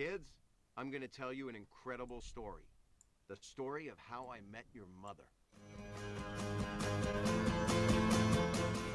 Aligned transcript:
Kids, 0.00 0.32
I'm 0.78 0.90
going 0.90 1.02
to 1.02 1.08
tell 1.08 1.30
you 1.30 1.50
an 1.50 1.54
incredible 1.54 2.22
story. 2.22 2.62
The 3.28 3.36
story 3.36 3.88
of 3.88 3.98
how 3.98 4.30
I 4.32 4.38
met 4.50 4.64
your 4.72 4.86
mother. 5.02 5.24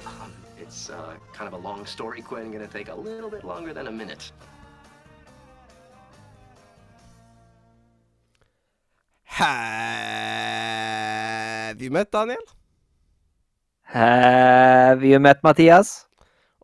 Um, 0.08 0.34
it's 0.60 0.90
uh, 0.90 1.14
kind 1.32 1.48
of 1.48 1.54
a 1.54 1.58
long 1.58 1.86
story, 1.86 2.24
Quinn. 2.24 2.52
Gonna 2.52 2.66
take 2.66 2.90
a 2.90 2.96
little 2.96 3.30
bit 3.30 3.44
longer 3.44 3.72
than 3.72 3.86
a 3.86 3.92
minute. 3.92 4.32
Have 9.26 9.40
you 11.80 11.92
met 11.92 12.12
Daniel? 12.12 12.42
Have 13.84 15.04
you 15.04 15.20
met 15.20 15.44
Mathias? 15.44 16.05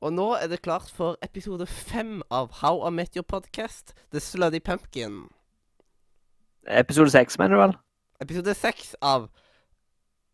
Og 0.01 0.13
nå 0.15 0.31
er 0.39 0.47
det 0.49 0.61
klart 0.65 0.89
for 0.89 1.17
episode 1.21 1.67
fem 1.69 2.21
av 2.33 2.49
How 2.61 2.79
I 2.87 2.91
Met 2.95 3.17
Your 3.17 3.25
Podcast, 3.27 3.93
The 4.09 4.21
Slutty 4.23 4.57
Pumpkin. 4.65 5.27
Episode 6.65 7.11
seks, 7.13 7.37
mener 7.37 7.55
du 7.55 7.61
vel? 7.61 7.75
Episode 8.25 8.55
seks 8.57 8.95
av 9.01 9.29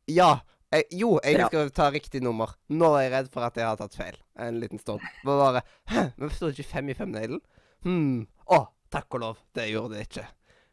Ja. 0.08 0.38
Jeg, 0.72 0.84
jo, 1.00 1.20
jeg 1.24 1.38
Ja. 1.40 1.70
ta 1.70 1.90
riktig 1.92 2.22
nummer. 2.22 2.56
Nå 2.70 2.94
er 2.98 3.04
jeg 3.04 3.12
redd 3.12 3.30
for 3.32 3.42
at 3.42 3.56
jeg 3.56 3.64
har 3.66 3.78
tatt 3.78 3.96
feil. 3.96 4.18
En 4.38 4.60
liten 4.60 4.80
stund. 4.80 5.00
Bare, 5.24 5.62
Hæ, 5.88 6.12
men 6.18 6.30
står 6.30 6.52
det 6.52 6.60
ikke 6.60 6.72
fem 6.74 6.90
i 6.90 6.94
femneglen? 6.94 7.40
Hm. 7.84 8.28
Å, 8.52 8.68
takk 8.92 9.14
og 9.16 9.20
lov. 9.22 9.38
Det 9.54 9.70
gjorde 9.72 9.96
det 9.96 10.08
ikke. 10.10 10.28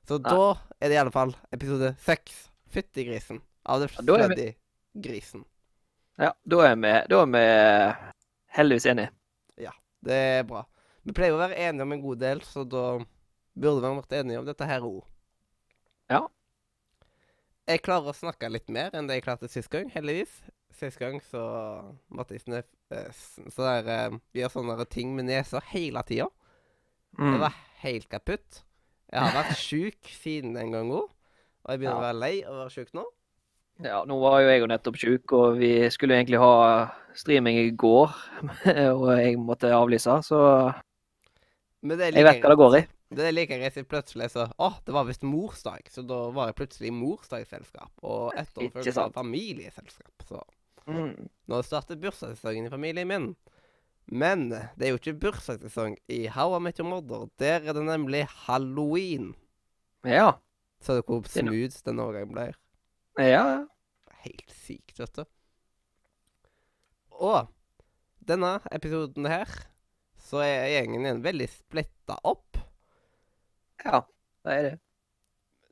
Så 0.08 0.18
ja. 0.18 0.30
da 0.30 0.50
er 0.80 0.88
det 0.88 0.94
i 0.94 1.00
alle 1.00 1.12
fall 1.12 1.34
episode 1.52 1.96
seks. 1.98 2.48
Fytti 2.70 3.04
grisen. 3.06 3.40
Av 3.66 3.80
vi- 3.80 3.88
Slutty 3.88 4.54
Grisen. 5.00 5.44
Ja, 6.18 6.32
da 6.46 6.60
er 6.60 6.74
vi, 6.76 7.06
da 7.08 7.22
er 7.22 7.26
vi 7.26 8.13
heldigvis 8.56 8.86
enig. 8.92 9.08
Ja, 9.60 9.72
Det 10.04 10.12
er 10.38 10.42
bra. 10.48 10.64
Vi 11.04 11.12
pleier 11.12 11.34
å 11.36 11.40
være 11.40 11.56
enige 11.68 11.82
om 11.84 11.92
en 11.92 12.02
god 12.02 12.18
del, 12.22 12.40
så 12.46 12.64
da 12.68 12.98
burde 13.54 13.80
vi 13.84 13.96
vært 14.00 14.12
enige 14.20 14.38
om 14.40 14.46
dette 14.48 14.66
her 14.68 14.80
òg. 14.86 15.02
Ja. 16.10 16.22
Jeg 17.68 17.80
klarer 17.84 18.12
å 18.12 18.16
snakke 18.16 18.50
litt 18.52 18.68
mer 18.72 18.92
enn 18.96 19.06
det 19.08 19.18
jeg 19.18 19.24
klarte 19.26 19.48
sist 19.48 19.70
gang, 19.72 19.88
heldigvis. 19.94 20.32
Sist 20.74 20.98
gang 21.00 21.20
så 21.30 21.40
jeg 22.28 22.42
snø... 22.42 22.62
eh, 22.92 23.10
Så 23.14 23.62
der, 23.62 23.88
eh, 23.88 24.18
gjøre 24.36 24.52
sånne 24.52 24.86
ting 24.90 25.14
med 25.16 25.28
nesa 25.30 25.60
hele 25.72 26.02
tida. 26.04 26.28
Det 27.14 27.22
Mm. 27.22 27.38
var 27.40 27.54
helt 27.84 28.08
kaputt. 28.10 28.64
Jeg 29.12 29.20
har 29.20 29.32
vært 29.44 29.56
sjuk 29.68 30.08
siden 30.18 30.54
den 30.56 30.72
gang 30.72 30.90
òg, 30.90 31.06
og 31.64 31.70
jeg 31.70 31.78
begynner 31.78 31.94
Ja. 31.94 32.00
å 32.00 32.06
være 32.08 32.18
lei 32.20 32.42
av 32.42 32.52
å 32.54 32.62
være 32.64 32.74
sjuk 32.74 32.90
nå. 32.92 33.04
Ja, 33.84 34.04
nå 34.04 34.18
var 34.20 34.40
jo 34.42 34.48
jeg 34.50 34.60
jo 34.60 34.66
nettopp 34.66 34.96
sjuk, 34.98 35.32
og 35.32 35.58
vi 35.58 35.88
skulle 35.90 36.14
egentlig 36.18 36.38
ha 36.42 36.90
streaming 37.14 37.58
i 37.60 37.70
går, 37.78 38.12
og 38.98 39.06
jeg 39.18 39.38
måtte 39.40 39.70
avlyse, 39.74 40.18
så 40.26 40.40
er 41.84 42.10
jeg 42.16 42.24
vet 42.24 42.42
hva 42.42 42.52
det 42.52 42.60
går 42.60 42.76
i. 42.80 42.82
Det 43.14 43.26
er 43.28 43.34
like 43.36 43.56
greit 43.60 43.76
plutselig 43.86 44.30
så 44.32 44.46
Å, 44.58 44.70
det 44.86 44.94
var 44.96 45.06
visst 45.06 45.22
morsdag, 45.28 45.86
så 45.92 46.02
da 46.06 46.16
var 46.34 46.48
jeg 46.50 46.56
plutselig 46.58 46.90
i 46.90 46.96
morsdagsselskap. 46.96 47.92
Og 48.02 48.32
etterfølgelig 48.40 48.96
var 48.98 49.16
familieselskap. 49.16 50.28
Så 50.28 50.42
Mm. 50.84 51.30
nå 51.48 51.58
starter 51.64 51.96
bursdagssesongen 51.96 52.66
i 52.66 52.70
familien 52.70 53.08
min. 53.08 53.30
Men 54.12 54.50
det 54.50 54.84
er 54.84 54.90
jo 54.92 54.98
ikke 54.98 55.14
bursdagssesong 55.22 55.94
i 56.12 56.26
How 56.28 56.58
I 56.58 56.60
Met 56.60 56.76
Your 56.76 56.90
Mother. 56.90 57.24
Der 57.40 57.64
er 57.64 57.72
det 57.72 57.84
nemlig 57.86 58.26
halloween. 58.44 59.30
Ja. 60.04 60.34
Så 60.84 60.98
det 60.98 61.06
hvor 61.08 61.24
smooth 61.24 61.80
den 61.86 62.02
overgangen 62.04 62.34
blir. 62.36 62.58
Ja, 63.16 63.30
ja. 63.30 63.64
Helt 64.26 64.52
sykt, 64.52 64.98
vet 65.00 65.16
du. 65.16 65.24
Og 67.20 67.50
denne 68.24 68.56
episoden 68.74 69.28
her, 69.30 69.50
så 70.18 70.40
er 70.44 70.72
gjengen 70.72 71.04
igjen 71.04 71.22
veldig 71.24 71.50
splitta 71.52 72.18
opp. 72.24 72.58
Ja, 73.84 74.00
det 74.46 74.56
er 74.58 74.66
det. 74.70 74.74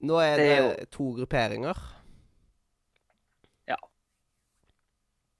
Nå 0.03 0.19
er 0.21 0.37
det, 0.37 0.47
Det 0.47 0.55
er 0.61 0.93
to 0.93 1.13
grupperinger. 1.17 1.79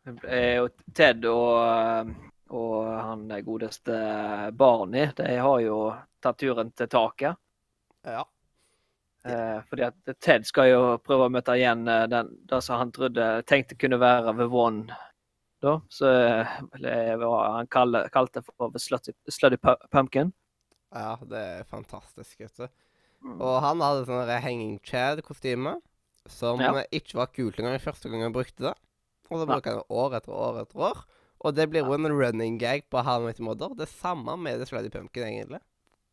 Det 0.03 0.31
er 0.35 0.57
jo 0.59 0.69
Ted 0.95 1.27
og, 1.31 2.09
og 2.51 2.79
han 2.91 3.29
godeste 3.47 3.95
Barney, 4.59 5.13
de 5.17 5.37
har 5.39 5.61
jo 5.63 5.79
tatt 6.23 6.41
turen 6.43 6.73
til 6.75 6.91
taket. 6.91 7.39
Ja. 8.03 8.25
Eh, 9.23 9.61
fordi 9.69 9.85
at 9.87 10.15
Ted 10.19 10.47
skal 10.49 10.73
jo 10.73 10.81
prøve 10.99 11.29
å 11.29 11.31
møte 11.31 11.55
igjen 11.55 11.87
eh, 11.87 12.09
den, 12.11 12.33
det 12.51 12.59
som 12.67 12.81
han 12.81 12.91
trodde 12.95 13.29
tenkte 13.47 13.79
kunne 13.79 14.01
være 14.03 14.49
One. 14.51 14.99
Da. 15.63 15.75
Så 15.93 16.09
eh, 16.11 16.53
han 17.23 17.69
kalte 17.71 18.41
det 18.41 18.45
for 18.49 18.75
Slutty, 18.83 19.15
Slutty 19.31 19.59
Pumpkin. 19.93 20.33
Ja, 20.93 21.17
det 21.25 21.39
er 21.39 21.69
fantastisk, 21.71 22.41
vet 22.43 22.59
du. 22.61 22.67
Mm. 23.23 23.39
Og 23.39 23.57
han 23.63 23.81
hadde 23.81 24.07
sånn 24.09 24.31
hanging 24.43 24.79
chad-kostyme, 24.85 25.77
som 26.29 26.61
Ja. 26.61 26.75
ikke 26.91 27.19
var 27.21 27.31
kult 27.33 27.59
engang 27.59 27.79
første 27.83 28.11
gang 28.11 28.23
han 28.27 28.35
brukte 28.35 28.69
det. 28.69 28.75
Og 29.31 29.41
så 29.41 29.47
bruker 29.49 29.71
han 29.73 29.81
det 29.81 29.89
år 30.03 30.17
etter 30.19 30.33
år 30.37 30.61
etter 30.63 30.83
år. 30.91 31.05
Og 31.43 31.55
det 31.57 31.69
blir 31.71 31.83
jo 31.87 31.95
en 31.97 32.07
running 32.13 32.59
gag 32.61 32.85
på 32.91 33.03
How 33.03 33.29
I 33.31 33.35
Modder. 33.43 33.75
Det 33.75 33.89
samme 33.89 34.37
med 34.37 34.59
The 34.61 34.67
Slutty 34.67 34.91
Pumpkin, 34.91 35.25
egentlig. 35.25 35.61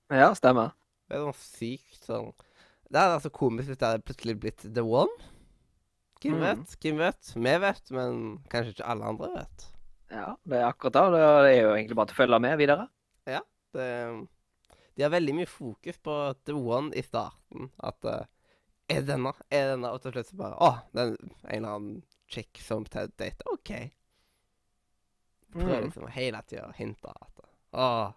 Ja, 0.09 0.31
stemmer. 0.33 0.71
Det 1.09 1.17
er 1.17 1.25
sånn 1.25 1.37
sykt 1.41 2.05
sånn 2.05 2.31
Det 2.89 2.97
hadde 2.97 3.15
vært 3.17 3.25
så 3.25 3.31
komisk 3.33 3.69
hvis 3.69 3.77
det 3.81 3.87
hadde 3.87 4.05
plutselig 4.05 4.39
blitt 4.41 4.63
The 4.73 4.81
One. 4.85 5.11
Hvem 6.19 6.33
Mm. 6.35 6.41
vet? 6.43 6.73
Hvem 6.83 6.97
vet? 6.99 7.29
Vi 7.35 7.53
vet, 7.63 7.91
men 7.95 8.39
kanskje 8.51 8.73
ikke 8.75 8.85
alle 8.91 9.05
andre 9.05 9.29
vet. 9.37 9.67
Ja, 10.11 10.35
det 10.45 10.57
er 10.59 10.65
akkurat 10.67 10.93
det. 10.93 11.03
Det 11.13 11.53
er 11.53 11.61
jo 11.61 11.75
egentlig 11.75 11.95
bare 11.95 12.07
til 12.09 12.15
å 12.17 12.21
følge 12.23 12.39
med 12.41 12.57
videre. 12.57 12.87
Ja. 13.29 13.39
Det, 13.73 13.85
de 14.97 15.03
har 15.05 15.11
veldig 15.13 15.35
mye 15.37 15.47
fokus 15.47 15.97
på 16.03 16.15
The 16.45 16.53
One 16.57 16.91
i 16.97 17.01
starten. 17.05 17.69
At 17.79 18.03
uh, 18.03 18.25
Er 18.89 19.01
denne? 19.05 19.31
Er 19.51 19.75
denne? 19.75 19.91
Og 19.93 20.01
til 20.01 20.11
slutt 20.11 20.27
så 20.31 20.35
bare 20.39 20.57
Å, 20.59 20.71
det 20.93 21.01
er 21.03 21.11
en 21.13 21.55
eller 21.63 21.75
annen 21.75 22.03
chick 22.27 22.57
som 22.59 22.83
Ted 22.89 23.11
dater. 23.17 23.45
OK. 23.53 23.71
Prøver 25.53 25.79
Mm. 25.79 25.85
liksom 25.87 26.07
hele 26.13 26.41
tida 26.47 26.67
å 26.67 26.73
hinte 26.75 27.09
at 27.09 27.45
Å, 27.73 28.13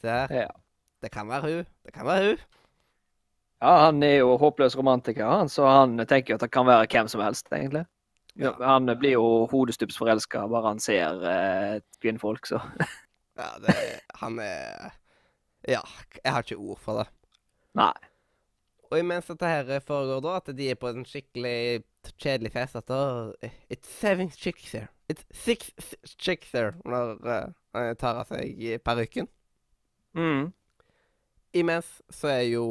se 0.00 0.08
her. 0.08 0.28
Ja. 0.32 0.48
Det 1.02 1.10
kan 1.10 1.26
være 1.28 1.42
hun. 1.50 1.66
Det 1.84 1.92
kan 1.92 2.06
være 2.06 2.24
hun. 2.30 2.38
Ja, 3.62 3.72
han 3.84 4.02
er 4.02 4.16
jo 4.16 4.36
håpløs 4.42 4.74
romantiker, 4.76 5.22
han, 5.22 5.48
så 5.48 5.66
han 5.70 5.94
tenker 6.02 6.34
jo 6.34 6.38
at 6.40 6.42
det 6.42 6.50
kan 6.50 6.66
være 6.66 6.88
hvem 6.90 7.10
som 7.10 7.22
helst, 7.22 7.46
egentlig. 7.54 7.84
Ja. 8.34 8.56
Han 8.58 8.90
blir 8.98 9.14
jo 9.14 9.26
hodestups 9.52 9.98
forelska 10.00 10.46
bare 10.48 10.72
han 10.72 10.80
ser 10.80 11.24
eh, 11.28 11.74
kvinnfolk, 12.00 12.48
så 12.48 12.60
Ja, 13.38 13.52
det 13.60 13.74
Han 14.20 14.38
er 14.40 14.90
Ja, 15.68 15.80
jeg 16.24 16.32
har 16.32 16.42
ikke 16.42 16.56
ord 16.58 16.80
for 16.82 16.98
det. 16.98 17.06
Nei. 17.78 17.92
Og 18.90 18.98
imens 18.98 19.28
dette 19.30 19.46
her 19.46 19.80
foregår, 19.86 20.20
da, 20.24 20.32
at 20.40 20.56
de 20.58 20.70
er 20.70 20.80
på 20.80 20.90
en 20.90 21.06
skikkelig 21.06 21.84
kjedelig 22.18 22.52
fest 22.52 22.76
at 22.76 22.88
da, 22.90 23.30
It's 23.70 23.88
seven 23.88 24.30
chicks 24.30 24.72
here. 24.72 24.88
It's 25.08 25.24
six 25.30 25.70
chicks 26.18 26.50
here. 26.52 26.74
Når 26.84 27.14
uh, 27.22 27.94
tar 27.94 28.24
av 28.24 28.26
seg 28.32 28.82
parykken. 28.84 29.30
Mm. 30.18 30.50
Imens 31.54 32.00
så 32.10 32.28
er 32.34 32.42
jo 32.50 32.66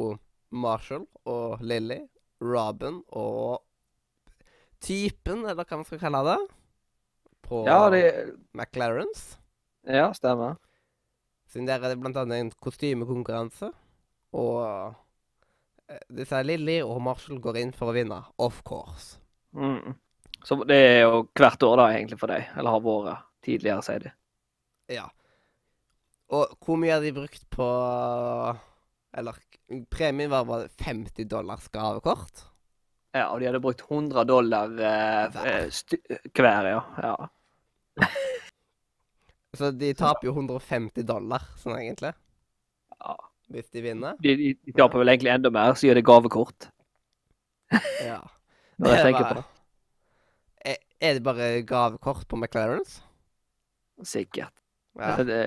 Marshall 0.52 1.06
og 1.28 1.62
Lily, 1.64 2.00
Robin 2.42 3.00
og 3.08 3.62
typen, 4.82 5.44
eller 5.46 5.64
hva 5.64 5.78
man 5.78 5.86
skal 5.88 6.02
kalle 6.02 6.22
det, 6.26 6.40
på 7.46 7.62
Ja, 7.68 7.86
det 7.92 8.04
McLarens. 8.54 9.36
Ja, 9.86 10.10
stemmer. 10.14 10.58
Siden 11.50 11.68
der 11.68 11.82
er 11.82 11.92
det 11.92 12.00
blant 12.00 12.16
annet 12.16 12.40
en 12.40 12.52
kostymekonkurranse. 12.64 13.72
Og 14.32 14.94
det 16.08 16.22
disse 16.22 16.40
Lilly 16.46 16.78
og 16.84 17.02
Marshall 17.04 17.40
går 17.42 17.58
inn 17.60 17.74
for 17.76 17.92
å 17.92 17.96
vinne, 17.96 18.22
of 18.40 18.62
course. 18.64 19.18
Mm. 19.52 19.94
Så 20.42 20.56
det 20.66 20.78
er 20.78 21.00
jo 21.04 21.24
hvert 21.38 21.66
år, 21.66 21.76
da, 21.78 21.88
egentlig, 21.92 22.18
for 22.20 22.32
deg. 22.32 22.48
Eller 22.56 22.74
har 22.74 22.84
vært 22.86 23.26
tidligere, 23.44 23.84
sier 23.86 24.06
de. 24.06 24.12
Ja. 24.92 25.06
Og 26.32 26.54
hvor 26.64 26.80
mye 26.80 26.96
har 26.96 27.04
de 27.04 27.12
brukt 27.12 27.44
på 27.52 27.66
Eller 29.12 29.36
premien 29.90 30.30
var 30.30 30.44
bare 30.48 30.68
50 30.80 31.28
dollars 31.30 31.68
gavekort. 31.72 32.44
Ja, 33.12 33.26
og 33.28 33.40
de 33.40 33.48
hadde 33.50 33.60
brukt 33.60 33.82
100 33.84 34.24
dollar 34.24 34.72
eh, 34.72 35.34
Hver. 36.32 36.64
eh, 36.64 36.72
ja. 36.72 36.82
ja. 37.02 38.08
Så 39.58 39.68
de 39.76 39.90
taper 39.94 40.30
jo 40.30 40.32
150 40.32 41.04
dollar, 41.04 41.44
sånn 41.60 41.76
egentlig, 41.76 42.14
ja. 42.96 43.16
hvis 43.52 43.68
de 43.74 43.82
vinner. 43.84 44.16
De, 44.24 44.32
de, 44.38 44.54
de 44.56 44.72
taper 44.78 45.02
vel 45.02 45.12
egentlig 45.12 45.34
enda 45.34 45.52
mer, 45.52 45.74
så 45.76 45.90
gjør 45.90 46.00
det 46.00 46.08
gavekort. 46.08 46.70
Ja. 48.04 48.20
Når 48.82 48.96
jeg 48.96 49.04
tenker 49.06 49.28
på 49.28 49.34
det. 49.38 49.44
Er, 51.02 51.16
det 51.16 51.22
bare 51.24 51.46
gavekort 51.66 52.24
på 52.30 52.38
McLarens? 52.38 52.98
Sikkert. 54.06 54.54
Ja. 54.98 55.16
Det, 55.22 55.38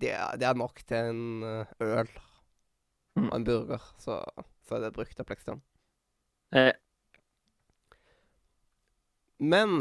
Det 0.00 0.12
er, 0.12 0.54
nok 0.58 0.82
til 0.86 1.10
en 1.12 1.42
eh, 1.46 1.72
øl. 1.84 2.10
Og 3.26 3.34
en 3.36 3.44
burger, 3.48 3.82
så, 3.98 4.20
så 4.68 4.76
er 4.78 4.86
det 4.86 4.94
brukt 4.96 5.20
av 5.20 5.30
liksom. 5.34 5.62
eh, 6.52 6.72
Men 9.38 9.78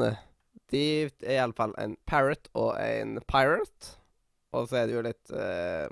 de 0.72 0.82
er 1.08 1.38
iallfall 1.38 1.74
en 1.82 1.96
parrot 2.10 2.50
og 2.54 2.76
en 2.82 3.18
pirate. 3.30 3.96
Og 4.56 4.68
så 4.70 4.82
er 4.82 4.88
det 4.88 4.96
jo 4.96 5.02
litt 5.06 5.32
eh, 5.36 5.88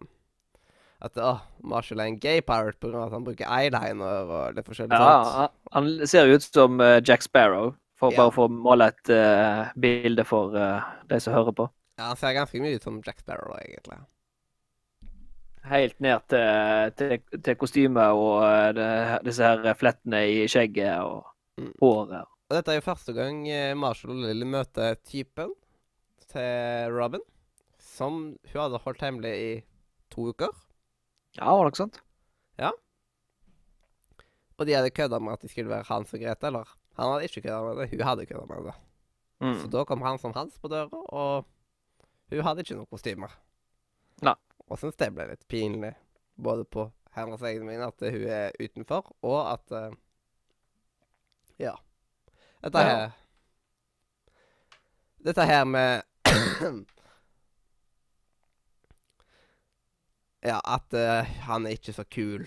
At 1.05 1.17
å, 1.19 1.33
Marshall 1.61 2.01
er 2.01 2.09
en 2.11 2.19
gay 2.23 2.41
pirate 2.41 2.79
pga. 2.81 3.05
at 3.05 3.13
han 3.13 3.25
bruker 3.27 3.49
eyeliner 3.51 4.31
og 4.31 4.55
litt 4.57 4.67
forskjellig 4.69 4.95
Ja, 4.95 4.99
sånt. 4.99 5.33
han, 5.35 5.49
han 5.73 6.07
ser 6.07 6.29
jo 6.29 6.37
ut 6.39 6.45
som 6.47 6.79
uh, 6.81 7.01
Jack 7.03 7.21
Sparrow, 7.25 7.73
for 7.99 8.13
Ja. 8.13 8.17
bare 8.23 8.31
for 8.35 8.47
å 8.49 8.53
male 8.67 8.87
et 8.93 9.11
uh, 9.11 9.71
bilde 9.79 10.23
for 10.27 10.55
uh, 10.55 10.81
de 11.09 11.19
som 11.19 11.35
hører 11.35 11.55
på. 11.57 11.67
Ja, 11.99 12.09
han 12.11 12.17
ser 12.19 12.33
ganske 12.35 12.59
mye 12.63 12.75
ut 12.79 12.83
som 12.83 13.01
Jack 13.05 13.19
Sparrow, 13.23 13.55
egentlig. 13.59 13.99
Helt 15.65 15.99
ned 16.03 16.19
til, 16.29 16.91
til, 16.99 17.41
til 17.41 17.55
kostymet 17.57 18.11
og 18.13 18.43
eh, 18.45 18.71
det, 18.77 18.89
disse 19.25 19.43
her 19.47 19.73
flettene 19.79 20.23
i 20.29 20.43
skjegget 20.51 20.99
og 21.01 21.23
Mm. 21.57 21.69
håret. 21.79 22.25
Og 22.49 22.51
dette 22.57 22.71
er 22.73 22.75
jo 22.81 22.83
første 22.83 23.13
gang 23.15 23.37
eh, 23.47 23.71
Marshall 23.79 24.11
og 24.11 24.25
Lily 24.25 24.43
møter 24.43 24.97
typen 25.07 25.53
til 26.27 26.91
Robin, 26.91 27.21
som 27.79 28.17
hun 28.51 28.59
hadde 28.59 28.81
holdt 28.83 28.99
hemmelig 29.05 29.31
i 29.39 29.53
to 30.11 30.25
uker. 30.33 30.51
Ja, 31.39 31.47
var 31.55 31.63
det 31.63 31.71
ikke 31.71 31.83
sant? 31.85 32.01
Og 34.57 34.67
de 34.67 34.75
hadde 34.75 34.91
kødda 34.95 35.17
med 35.19 35.33
at 35.35 35.41
de 35.43 35.49
skulle 35.51 35.67
være 35.71 35.83
Hans 35.89 36.13
og 36.15 36.19
Grete, 36.21 36.47
eller 36.47 36.69
han 36.95 37.09
hadde 37.11 37.25
ikke 37.27 37.41
kødda 37.43 37.61
med 37.65 37.79
det, 37.81 37.89
hun 37.91 38.03
hadde 38.07 38.25
kødda 38.29 38.45
med 38.51 38.67
det. 38.69 38.75
Så 39.41 39.65
Mm. 39.67 39.71
da 39.71 39.83
kom 39.83 40.01
han 40.01 40.17
som 40.17 40.33
Hans 40.33 40.57
på 40.59 40.67
døra, 40.71 40.87
og 41.11 41.45
hun 42.31 42.41
hadde 42.43 42.63
ikke 42.63 42.75
noen 42.77 42.87
kostymer. 42.87 43.31
Nei. 44.23 44.35
Og 44.67 44.79
syns 44.81 44.97
det 44.97 45.11
ble 45.13 45.27
litt 45.29 45.47
pinlig, 45.51 45.93
både 46.35 46.65
på 46.65 46.87
hennes 47.15 47.41
egen 47.47 47.65
min, 47.67 47.81
at 47.85 48.01
hun 48.01 48.25
er 48.27 48.55
utenfor, 48.59 49.11
og 49.23 49.39
at 49.53 49.71
uh, 49.71 49.93
Ja. 51.61 51.75
Dette 52.63 52.79
Ja. 52.81 52.87
her 52.89 53.11
Dette 55.25 55.45
her 55.45 55.63
med 55.65 56.01
Ja, 60.45 60.59
at 60.65 60.93
uh, 60.93 61.25
han 61.47 61.65
er 61.65 61.73
ikke 61.77 61.93
så 61.95 62.03
kul, 62.05 62.45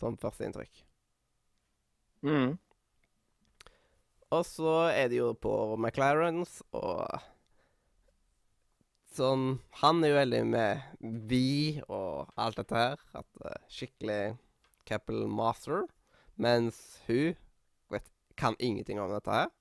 som 0.00 0.16
førsteinntrykk. 0.20 0.84
Mm. 2.24 2.54
Og 4.32 4.44
så 4.48 4.76
er 4.94 5.08
det 5.12 5.18
jo 5.20 5.32
på 5.38 5.76
McLarens, 5.76 6.62
og 6.72 7.20
sånn 9.18 9.44
Han 9.82 10.04
er 10.04 10.12
jo 10.12 10.18
veldig 10.20 10.40
med 10.48 10.82
vi 11.30 11.80
og 11.88 12.30
alt 12.40 12.58
dette 12.60 12.76
her. 12.76 13.02
At 13.16 13.26
uh, 13.44 13.56
skikkelig 13.72 14.36
Capital 14.88 15.26
Master. 15.32 15.84
Mens 16.40 16.78
hun 17.06 17.34
vet, 17.92 18.06
kan 18.36 18.56
ingenting 18.60 19.00
om 19.00 19.12
dette 19.12 19.32
her. 19.32 19.52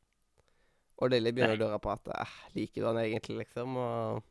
Og 0.99 1.11
Lilly 1.11 1.31
begynner 1.35 1.57
å 1.57 1.59
lure 1.65 1.79
på 1.83 1.91
at 1.91 2.07
eh, 2.15 2.33
liker 2.55 2.83
du 2.83 2.87
han 2.87 2.99
egentlig, 3.01 3.41
liksom? 3.43 3.75
Og 3.79 4.23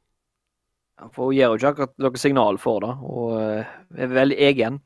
Ja, 1.00 1.08
for 1.12 1.28
hun 1.28 1.34
gir 1.36 1.50
jo 1.50 1.58
ikke 1.58 1.72
akkurat 1.74 1.96
noe 2.00 2.20
signal 2.22 2.58
for 2.62 2.84
det, 2.84 2.92
og 3.04 3.32
uh, 3.36 3.72
er 3.98 4.12
veldig 4.14 4.36
egen. 4.48 4.78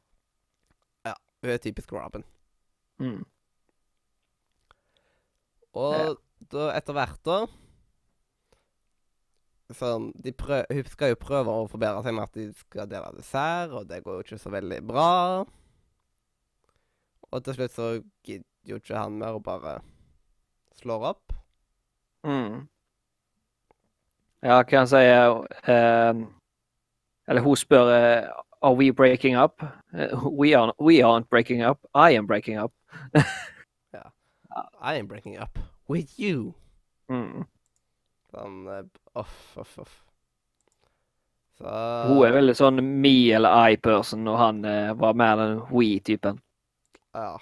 Ja, 1.06 1.12
hun 1.44 1.52
er 1.52 1.60
typisk 1.62 1.92
Robin. 1.94 2.24
Mm. 3.02 3.20
Og 5.78 5.94
Ja. 5.94 6.14
da 6.54 6.68
etter 6.78 6.96
hvert, 6.96 7.20
da 7.28 7.38
Sånn 9.76 10.08
de 10.16 10.32
prøv, 10.32 10.64
Hun 10.72 10.86
skal 10.88 11.12
jo 11.12 11.20
prøve 11.20 11.52
å 11.52 11.68
forbedre 11.68 12.00
seg 12.04 12.14
med 12.16 12.24
at 12.24 12.36
de 12.38 12.46
skal 12.56 12.88
dele 12.88 13.12
dessert, 13.16 13.74
og 13.76 13.88
det 13.90 14.00
går 14.04 14.16
jo 14.16 14.24
ikke 14.24 14.40
så 14.40 14.52
veldig 14.54 14.80
bra. 14.88 15.10
Og 17.28 17.44
til 17.44 17.58
slutt 17.58 17.74
så 17.76 17.88
gidder 18.24 18.46
jo 18.64 18.80
ikke 18.80 18.96
han 18.96 19.18
mer 19.20 19.36
og 19.36 19.44
bare 19.44 19.78
slår 20.80 21.04
opp. 21.10 21.36
Mm. 22.24 22.64
Ja, 24.42 24.62
hva 24.62 24.80
han 24.80 24.88
sier 24.90 25.36
um, 25.70 26.24
Eller 27.30 27.44
hun 27.44 27.56
spør 27.58 27.90
eh, 27.94 28.26
Are 28.62 28.74
we 28.74 28.90
breaking 28.90 29.36
up? 29.38 29.62
Eh, 29.94 30.14
we, 30.26 30.54
aren't, 30.54 30.74
we 30.78 31.00
aren't 31.02 31.28
breaking 31.30 31.62
up. 31.62 31.78
I 31.94 32.16
am 32.16 32.26
breaking 32.26 32.58
up. 32.58 32.72
I 34.80 34.94
am 34.94 35.06
breaking 35.06 35.36
up 35.36 35.58
with 35.88 36.18
you. 36.18 36.54
Mm. 37.10 37.46
Sånn 38.32 38.66
Off, 39.18 39.56
off, 39.58 39.78
off. 39.82 39.96
Så 41.58 41.70
Hun 42.06 42.20
er 42.22 42.36
veldig 42.36 42.54
sånn 42.54 42.78
me 43.02 43.14
eller 43.34 43.74
I-person, 43.74 44.26
og 44.30 44.38
han 44.38 44.60
eh, 44.68 44.92
var 44.94 45.16
mer 45.18 45.40
den 45.40 45.56
we-typen. 45.72 46.38
Ja. 47.16 47.32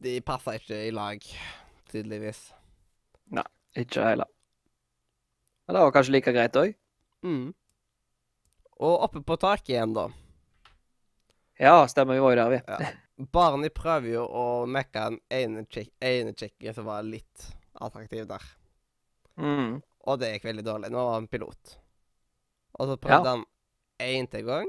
De 0.00 0.14
passer 0.24 0.56
ikke 0.56 0.78
i 0.86 0.92
lag, 0.96 1.26
tydeligvis. 1.92 2.46
Nei, 3.36 3.44
Ikke 3.76 4.06
heller. 4.06 4.30
Men 5.66 5.76
det 5.76 5.82
var 5.84 5.92
kanskje 5.94 6.14
like 6.16 6.32
greit 6.34 6.56
òg. 6.56 6.72
Mm. 7.26 7.50
Og 8.80 9.04
oppe 9.04 9.20
på 9.20 9.36
taket 9.38 9.74
igjen, 9.74 9.92
da. 9.94 10.08
Ja, 11.60 11.84
stemmer. 11.92 12.16
Vi 12.16 12.24
var 12.24 12.32
jo 12.32 12.40
der, 12.40 12.54
vi. 12.54 12.62
Ja. 12.64 12.94
Barney 13.36 13.68
prøver 13.68 14.08
jo 14.14 14.24
å 14.24 14.46
mekke 14.64 15.10
chick 15.68 15.92
ene 16.00 16.32
chicken 16.32 16.72
som 16.72 16.88
var 16.88 17.04
litt 17.04 17.50
attraktiv 17.76 18.24
der. 18.30 18.46
Mm. 19.40 19.78
Og 20.10 20.18
det 20.20 20.34
gikk 20.34 20.44
veldig 20.50 20.64
dårlig. 20.66 20.90
Nå 20.92 21.00
var 21.06 21.16
han 21.18 21.28
pilot. 21.30 21.74
Og 22.80 22.88
så 22.92 22.96
prøvde 23.00 23.24
Ja. 23.24 23.36
han 23.36 23.44
én 24.00 24.28
til 24.30 24.44
gang. 24.46 24.68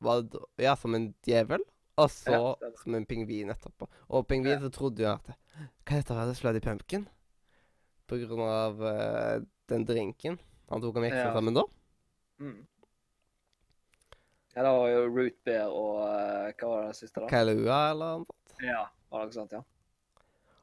Det, 0.00 0.40
ja, 0.64 0.74
som 0.80 0.94
en 0.96 1.10
djevel. 1.26 1.60
Og 2.00 2.08
så 2.10 2.32
Ja, 2.32 2.70
som 2.82 2.94
en 2.96 3.04
pingvin 3.06 3.50
etterpå. 3.52 3.88
Og 4.08 4.26
pingvin 4.28 4.60
så 4.60 4.70
trodde 4.72 5.02
jo 5.04 5.10
at 5.12 5.26
Hva 5.84 5.96
heter 5.98 6.26
det? 6.26 6.36
Sluddy 6.38 6.60
Pumpkin? 6.64 7.06
På 8.08 8.16
grunn 8.16 8.40
av 8.48 8.80
uh, 8.80 9.44
den 9.68 9.84
drinken 9.84 10.38
han 10.70 10.80
tok 10.80 10.96
og 10.96 11.04
gikk 11.04 11.14
Ja. 11.18 11.32
sammen 11.34 11.54
da. 11.54 11.62
Mm. 12.40 12.66
Ja, 14.56 14.62
det 14.62 14.70
var 14.72 14.88
jo 14.88 15.02
root 15.08 15.36
beer 15.44 15.68
og 15.68 16.00
uh, 16.08 16.52
Hva 16.58 16.68
var 16.70 16.86
det 16.88 16.96
siste, 16.96 17.20
da? 17.20 17.28
Kailua 17.30 17.90
eller 17.92 18.22
noe 18.22 18.24
sånt. 18.26 18.64
Ja, 18.64 18.86
var 19.10 19.20
det 19.20 19.28
ikke 19.30 19.38
sant, 19.40 19.52
ja. 19.52 19.62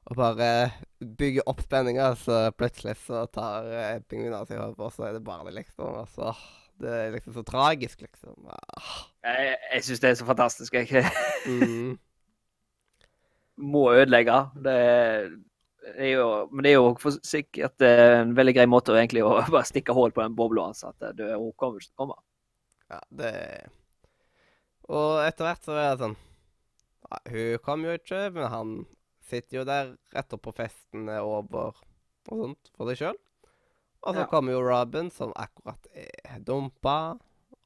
Og 0.07 0.15
bare 0.15 0.49
bygger 0.99 1.45
opp 1.49 1.61
spenninga, 1.61 2.11
så 2.19 2.39
plutselig 2.57 2.95
så 3.05 3.25
tar 3.33 3.67
uh, 3.69 3.99
pingvinene 4.09 4.45
seg 4.49 4.61
over, 4.61 4.87
og 4.87 4.95
så 4.95 5.07
er 5.09 5.17
det 5.17 5.23
bare 5.27 5.47
det, 5.49 5.53
liksom. 5.59 5.93
Altså, 6.03 6.33
Det 6.81 6.89
er 6.93 7.11
liksom 7.15 7.33
så 7.33 7.43
tragisk, 7.45 8.01
liksom. 8.05 8.35
Ah. 8.53 8.97
Jeg, 9.25 9.55
jeg 9.73 9.85
syns 9.87 10.01
det 10.03 10.09
er 10.11 10.19
så 10.19 10.27
fantastisk. 10.29 10.73
Jeg 10.77 11.05
Mm. 11.47 11.97
må 13.57 13.87
ødelegge. 13.93 14.37
Det 14.63 14.73
er, 14.73 15.29
det 15.87 16.03
er 16.09 16.11
jo, 16.11 16.27
men 16.51 16.63
det 16.65 16.71
er 16.71 16.77
jo 16.77 17.15
sikkert 17.25 17.81
eh, 17.81 18.19
en 18.21 18.35
veldig 18.37 18.53
grei 18.57 18.67
måte 18.69 18.93
å 18.93 18.99
egentlig 18.99 19.23
å 19.25 19.31
bare 19.53 19.65
stikke 19.65 19.95
hull 19.97 20.13
på 20.13 20.21
den 20.21 20.35
bobla 20.37 20.67
hans. 20.69 20.83
At 20.85 21.01
eh, 21.01 21.33
hun 21.33 21.53
kommer 21.57 21.81
ikke 21.81 21.89
til 21.89 21.97
å 21.97 22.03
komme. 22.03 22.19
Ja, 22.87 23.01
det 23.19 23.31
Og 24.87 25.17
etter 25.25 25.43
hvert 25.43 25.65
så 25.65 25.73
er 25.75 25.89
det 25.89 25.99
sånn 26.05 26.13
Nei, 27.07 27.17
Hun 27.33 27.57
kom 27.65 27.81
jo 27.83 27.95
ikke, 27.97 28.21
men 28.35 28.45
han 28.51 28.69
sitter 29.27 29.59
jo 29.59 29.63
der 29.67 29.93
etterpå 30.17 30.53
festen 30.55 31.09
er 31.11 31.21
over 31.25 31.75
og 32.27 32.41
sånt 32.41 32.69
for 32.75 32.89
seg 32.91 32.97
sjøl. 33.01 33.17
Og 34.03 34.13
så 34.15 34.21
Ja. 34.23 34.27
kommer 34.31 34.53
jo 34.53 34.61
Robin, 34.63 35.09
som 35.11 35.33
akkurat 35.35 35.87
er 35.93 36.39
dumpa 36.39 37.17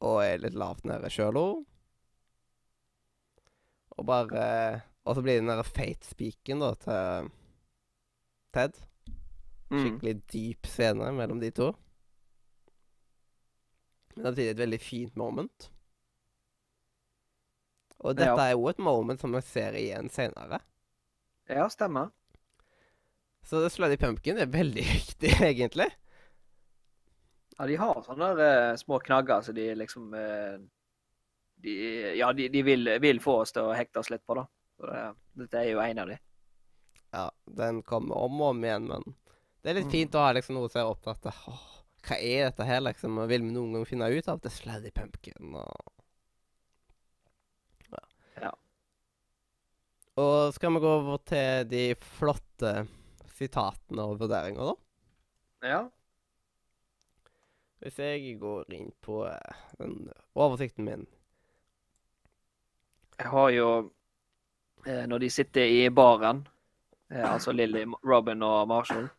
og 0.01 0.21
er 0.23 0.37
litt 0.41 0.53
lavt 0.57 0.85
nede 0.85 1.09
sjøl 1.13 1.37
òg. 1.37 1.65
Og 3.97 4.05
bare 4.07 4.81
Og 5.03 5.15
så 5.17 5.21
blir 5.25 5.33
det 5.39 5.41
den 5.41 5.49
derre 5.49 5.65
fate-spiken 5.65 6.59
da 6.61 6.73
til 6.77 7.29
Ted. 8.53 8.75
Mm. 9.71 9.79
Skikkelig 9.79 10.13
dyp 10.29 10.67
scene 10.69 11.07
mellom 11.17 11.39
de 11.41 11.49
to. 11.57 11.71
Men 14.15 14.25
samtidig 14.27 14.51
et 14.51 14.59
veldig 14.61 14.79
fint 14.83 15.15
moment. 15.17 15.69
Og 18.01 18.15
dette 18.17 18.29
Ja. 18.35 18.49
er 18.49 18.51
jo 18.51 18.67
et 18.67 18.77
moment 18.79 19.19
som 19.19 19.31
vi 19.33 19.41
ser 19.41 19.73
igjen 19.73 20.09
senere. 20.09 20.59
Ja, 21.51 21.65
stemmer. 21.69 22.09
Så 23.43 23.63
Slady 23.73 23.97
Pumpkin 23.99 24.37
er 24.39 24.51
veldig 24.53 24.83
viktig, 24.95 25.31
egentlig. 25.43 25.89
Ja, 27.57 27.65
de 27.67 27.75
har 27.77 27.99
sånne 28.05 28.31
der, 28.39 28.71
uh, 28.71 28.77
små 28.79 28.99
knagger 29.03 29.43
så 29.45 29.53
de 29.53 29.65
liksom 29.77 30.13
uh, 30.15 30.57
de, 31.61 31.73
Ja, 32.17 32.31
de, 32.33 32.47
de 32.53 32.61
vil, 32.65 32.87
vil 33.03 33.19
få 33.21 33.41
oss 33.43 33.51
til 33.53 33.67
å 33.69 33.75
hekte 33.77 34.01
oss 34.01 34.09
litt 34.13 34.23
på, 34.25 34.37
da. 34.39 34.45
Så 34.79 34.87
det, 34.89 35.01
dette 35.43 35.59
er 35.61 35.73
jo 35.73 35.81
en 35.83 35.99
av 36.05 36.13
de. 36.13 36.17
Ja, 37.11 37.25
Den 37.59 37.81
kommer 37.83 38.23
om 38.23 38.39
og 38.41 38.53
om 38.55 38.63
igjen, 38.65 38.87
men 38.89 39.03
det 39.61 39.69
er 39.73 39.77
litt 39.81 39.91
Mm. 39.91 39.93
fint 39.93 40.15
å 40.17 40.23
ha 40.23 40.31
liksom 40.33 40.55
noe 40.57 40.69
som 40.71 40.79
er 40.81 40.89
opptatt 40.89 41.27
av 41.29 41.37
Åh, 41.51 41.65
Hva 42.07 42.15
er 42.17 42.47
dette 42.47 42.65
her, 42.65 42.79
liksom? 42.81 43.19
Vil 43.29 43.43
vi 43.45 43.51
noen 43.53 43.75
gang 43.75 43.83
finne 43.85 44.07
ut 44.09 44.29
av 44.31 44.39
det? 44.41 44.49
Slady 44.55 44.89
Pumpkin 44.95 45.51
og 45.59 45.91
ja. 47.91 48.01
Ja. 48.41 48.51
Og 50.21 50.53
skal 50.53 50.73
vi 50.75 50.81
gå 50.83 50.91
over 50.99 51.21
til 51.25 51.65
de 51.71 51.83
flotte 52.17 52.73
sitatene 53.33 54.05
og 54.05 54.19
vurderinger, 54.21 54.71
da? 54.71 55.71
Ja. 55.71 55.81
Hvis 57.81 57.97
jeg 57.97 58.35
går 58.41 58.69
inn 58.77 58.91
på 59.01 59.23
eh, 59.25 59.61
den 59.79 60.11
oversikten 60.37 60.85
min 60.85 61.07
Jeg 63.17 63.29
har 63.31 63.49
jo 63.55 63.69
eh, 64.85 65.07
Når 65.09 65.23
de 65.23 65.29
sitter 65.33 65.65
i 65.65 65.89
baren, 65.89 66.43
eh, 67.09 67.25
altså 67.25 67.55
Lilly, 67.55 67.87
Robin 68.05 68.43
og 68.45 68.67
Marshall, 68.69 69.09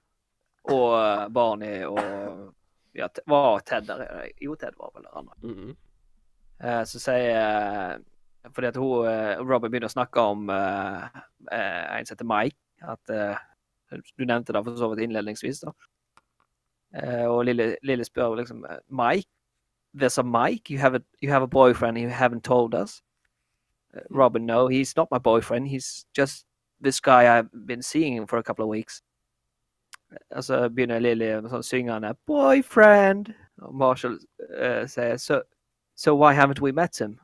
og 0.70 1.32
Barney 1.34 1.82
og 1.86 2.52
ja, 2.94 3.08
Var 3.26 3.66
Ted 3.66 3.88
der? 3.90 4.06
Jo, 4.38 4.54
Ted 4.54 4.78
var 4.78 4.94
vel 4.94 5.08
der. 5.10 5.34
Mhm. 5.42 5.76
Eh, 6.62 6.84
så 6.86 7.02
sier 7.02 7.98
Fordi 8.50 8.66
at 8.66 8.76
hun, 8.76 9.06
eh, 9.06 9.38
Robin 9.38 9.70
begynner 9.70 9.90
å 9.90 9.94
snakke 9.94 10.20
om 10.20 10.50
eh, 10.50 11.20
en 11.52 12.06
som 12.06 12.14
heter 12.16 12.26
Mike. 12.26 12.58
At 12.82 13.10
uh, 13.14 13.38
Du 14.18 14.24
nevnte 14.24 14.52
det 14.52 14.64
for 14.64 14.76
så 14.76 14.88
vidt 14.90 15.04
innledningsvis. 15.04 15.60
da. 15.62 15.72
Uh, 16.96 17.26
og 17.30 17.44
Lille, 17.44 17.76
Lille 17.82 18.04
spør 18.04 18.34
liksom 18.34 18.66
Mike? 18.90 19.28
There's 19.94 20.18
a 20.18 20.22
Mike? 20.22 20.70
You 20.70 20.78
have 20.78 20.94
a, 20.94 21.00
you 21.22 21.30
have 21.30 21.42
a 21.42 21.46
boyfriend 21.46 21.98
you 21.98 22.08
haven't 22.08 22.42
told 22.42 22.74
us? 22.74 23.02
Robin, 24.10 24.46
no, 24.46 24.68
he's 24.68 24.96
not 24.96 25.10
my 25.10 25.18
boyfriend. 25.18 25.68
He's 25.68 26.06
just 26.14 26.46
this 26.80 27.00
guy 27.00 27.38
I've 27.38 27.50
been 27.66 27.82
seeing 27.82 28.26
for 28.26 28.38
a 28.38 28.42
couple 28.42 28.64
of 28.64 28.70
weeks. 28.70 29.02
Og 30.30 30.44
så 30.44 30.68
begynner 30.68 31.00
med 31.00 31.50
sånn 31.50 31.62
syngende 31.62 32.14
'boyfriend'. 32.26 33.32
Og 33.62 33.74
Marshall 33.74 34.18
uh, 34.58 34.86
sier 34.86 35.16
so, 35.16 35.42
'so 35.96 36.14
why 36.14 36.34
haven't 36.34 36.60
we 36.60 36.72
met 36.72 36.98
him?' 36.98 37.18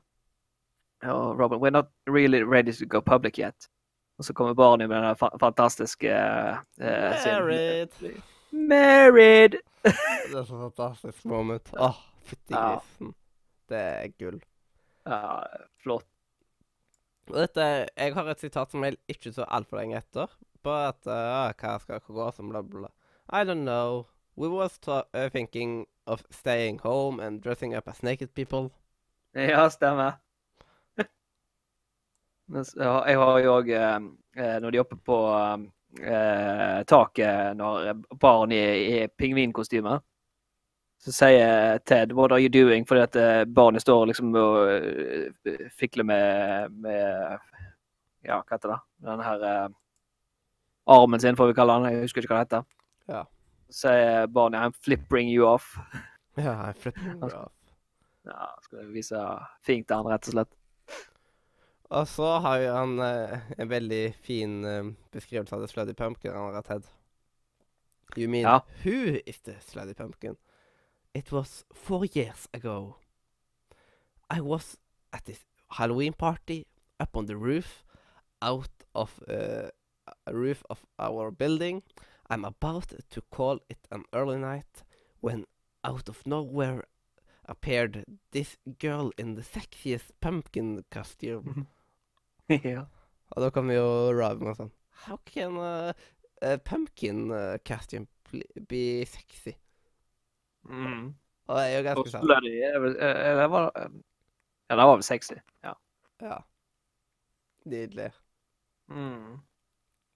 Og 1.02 1.38
Robin 1.38 1.58
'we're 1.58 1.70
not 1.70 1.86
really 2.06 2.42
ready 2.42 2.72
to 2.72 2.86
go 2.86 3.00
public 3.00 3.38
yet'. 3.38 3.68
Og 4.18 4.24
så 4.24 4.32
kommer 4.32 4.54
Barney 4.54 4.86
med 4.86 5.02
den 5.02 5.16
fa 5.16 5.28
fantastiske 5.40 6.10
uh, 6.10 7.14
scenen. 7.16 7.46
Married. 7.46 7.88
Married! 8.50 9.54
Det 10.30 10.38
er 10.38 10.44
så 10.44 10.58
fantastisk 10.66 11.24
moment. 11.24 11.74
Åh, 11.78 11.94
fytti 12.24 12.54
Ja. 12.54 12.78
Det 13.68 13.78
er 13.78 14.08
gull. 14.18 14.42
Ja, 15.06 15.42
flott. 15.82 16.06
Og 17.28 17.36
dette, 17.36 17.88
jeg 17.96 18.14
har 18.14 18.30
et 18.30 18.40
sitat 18.40 18.72
som 18.72 18.84
jeg 18.84 18.96
ikke 19.08 19.32
så 19.32 19.44
altfor 19.44 19.76
lenge 19.76 19.98
etter. 20.00 20.32
På 20.64 20.72
at 20.88 21.06
uh, 21.06 21.52
hva 21.52 21.76
skal 21.78 21.98
dere 21.98 22.16
gå 22.16 22.30
som 22.34 22.48
bla, 22.48 22.62
bla, 22.62 22.86
bla. 22.86 22.88
I 23.28 23.44
don't 23.44 23.64
know. 23.64 24.06
We 24.36 24.48
was 24.48 24.80
uh, 24.88 25.28
thinking 25.30 25.86
of 26.06 26.22
staying 26.30 26.80
home 26.80 27.20
and 27.20 27.42
dressing 27.42 27.76
up 27.76 27.88
as 27.88 28.02
naked 28.02 28.34
people. 28.34 28.70
Ja, 29.34 29.68
stemmer. 29.70 30.18
Jeg 32.48 33.18
har 33.20 33.38
jo 33.44 33.56
òg 33.58 33.68
Når 34.62 34.70
de 34.70 34.78
er 34.78 34.80
oppe 34.80 34.96
på 35.04 35.16
eh, 36.00 36.84
taket, 36.88 37.56
når 37.56 37.92
barn 38.20 38.52
er 38.52 38.74
i 38.74 39.06
pingvinkostyme, 39.08 39.98
så 40.98 41.12
sier 41.14 41.78
Ted 41.86 42.12
'What 42.12 42.32
are 42.32 42.40
you 42.40 42.48
doing?' 42.48 42.86
fordi 42.86 43.00
at 43.00 43.16
eh, 43.16 43.44
barnet 43.44 43.82
står 43.82 44.06
liksom 44.06 44.34
og 44.34 44.70
eh, 44.70 45.68
fikler 45.70 46.04
med, 46.04 46.70
med 46.70 47.38
Ja, 48.24 48.42
hva 48.42 48.56
heter 48.56 48.68
det? 48.68 48.80
Den 49.06 49.20
her 49.20 49.42
eh, 49.42 49.68
armen 50.86 51.20
sin, 51.20 51.36
får 51.36 51.46
vi 51.46 51.54
kalle 51.54 51.72
den. 51.72 51.92
Jeg 51.92 52.02
husker 52.02 52.22
ikke 52.22 52.34
hva 52.34 52.44
det 52.44 52.48
heter. 52.48 52.64
Ja. 53.08 53.22
Så 53.70 53.88
sier 53.88 54.26
barnet 54.26 54.60
'I'm 54.60 54.74
flipping 54.84 55.30
you 55.30 55.46
off'. 55.46 55.78
Ja, 56.36 56.66
jeg 56.66 56.76
flipping 56.76 57.22
off. 57.22 57.32
Ja, 58.26 58.46
skal 58.60 58.92
vise 58.92 59.16
fint 59.64 59.88
til 59.88 59.96
han, 59.96 60.06
rett 60.06 60.28
og 60.28 60.32
slett. 60.32 60.57
Og 61.90 62.08
så 62.08 62.26
har 62.44 62.58
jo 62.60 62.72
han 62.74 62.98
eh, 63.00 63.38
en 63.58 63.68
veldig 63.70 64.14
fin 64.20 64.64
eh, 64.64 64.90
beskrivelse 65.14 65.54
av 65.56 65.62
The 65.62 65.68
Slutty 65.72 65.94
Pumpkin, 65.96 66.32
han 66.36 66.54
har 66.58 66.62
Ted. 66.66 66.84
You 68.16 68.28
mean 68.28 68.42
Ja. 68.44 68.60
who 68.84 69.18
is 69.26 69.40
the 69.40 69.54
Slutty 69.60 69.94
Pumpkin? 69.94 70.36
It 71.14 71.32
was 71.32 71.64
four 71.72 72.04
years 72.04 72.48
ago. 72.52 72.96
I 74.30 74.40
was 74.40 74.76
at 75.12 75.24
this 75.24 75.44
Halloween 75.70 76.12
party 76.12 76.66
up 77.00 77.16
on 77.16 77.26
the 77.26 77.36
roof, 77.36 77.84
out 78.42 78.84
of 78.94 79.22
uh, 79.28 79.68
a 80.26 80.32
roof 80.32 80.62
of 80.70 80.84
our 80.98 81.30
building. 81.30 81.82
I'm 82.30 82.44
about 82.44 82.92
to 83.10 83.20
call 83.30 83.60
it 83.70 83.86
an 83.90 84.04
early 84.12 84.36
night 84.38 84.84
when 85.20 85.44
out 85.84 86.08
of 86.08 86.26
nowhere 86.26 86.84
appeared 87.46 88.04
this 88.32 88.58
girl 88.78 89.10
in 89.16 89.34
the 89.34 89.42
sexiest 89.42 90.10
pumpkin 90.20 90.84
costume. 90.90 91.66
ja. 92.74 92.84
Og 93.34 93.44
da 93.44 93.50
kommer 93.54 93.76
jo 93.76 93.88
Robin 94.16 94.52
og 94.52 94.58
sånn 94.58 94.70
How 95.06 95.18
can 95.28 95.58
a, 95.62 95.94
a 96.42 96.56
pumpkin 96.58 97.28
uh, 97.30 97.56
costume 97.66 98.08
be 98.68 99.04
sexy? 99.08 99.54
Mm. 100.68 101.14
Og 101.48 101.56
det 101.56 101.64
er 101.64 101.76
jo 101.76 101.84
ganske 101.86 102.12
sant. 102.12 102.26
Det 102.28 103.48
var 103.48 103.70
Ja, 104.68 104.76
det 104.76 104.84
var 104.84 104.96
vel 104.98 105.04
sexy. 105.06 105.38
Ja. 105.64 105.72
Ja. 106.20 106.40
Nydelig. 107.68 108.10
Mm. 108.92 109.38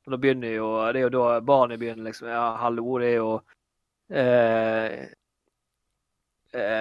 Og 0.03 0.13
da 0.13 0.19
begynner 0.19 0.57
jo 0.57 0.69
Det 0.93 1.01
er 1.01 1.07
jo 1.07 1.13
da 1.15 1.41
barnet 1.47 1.81
begynner 1.81 2.09
liksom 2.09 2.29
Ja, 2.29 2.57
hallo, 2.61 2.99
det 2.99 3.11
er 3.13 3.19
jo 3.21 3.33
eh, 4.09 5.09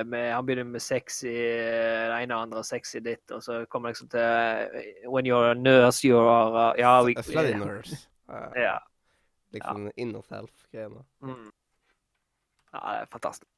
med, 0.06 0.34
Han 0.34 0.46
begynner 0.46 0.64
med 0.64 0.82
sexy 0.82 1.28
i, 1.28 1.48
det 2.12 2.18
ene 2.24 2.36
og 2.36 2.42
andre 2.48 2.64
sexy 2.64 3.00
ditt, 3.04 3.32
og 3.32 3.44
så 3.44 3.66
kommer 3.72 3.90
liksom 3.90 4.10
til 4.12 4.20
eh, 4.20 5.08
When 5.08 5.28
you're 5.28 5.52
a 5.52 5.54
nurse, 5.54 6.08
you 6.08 6.18
are 6.20 6.72
uh, 6.72 6.80
Ja, 6.80 7.04
we, 7.04 7.16
A 7.18 7.22
slutty 7.22 7.54
nurse. 7.58 8.08
Uh, 8.30 8.52
Ja. 8.68 8.78
liksom 9.52 9.92
inner 9.98 10.22
self-greiene. 10.22 11.04
Mm. 11.22 11.52
ja, 12.74 12.80
det 12.80 13.00
er 13.02 13.06
fantastisk. 13.12 13.50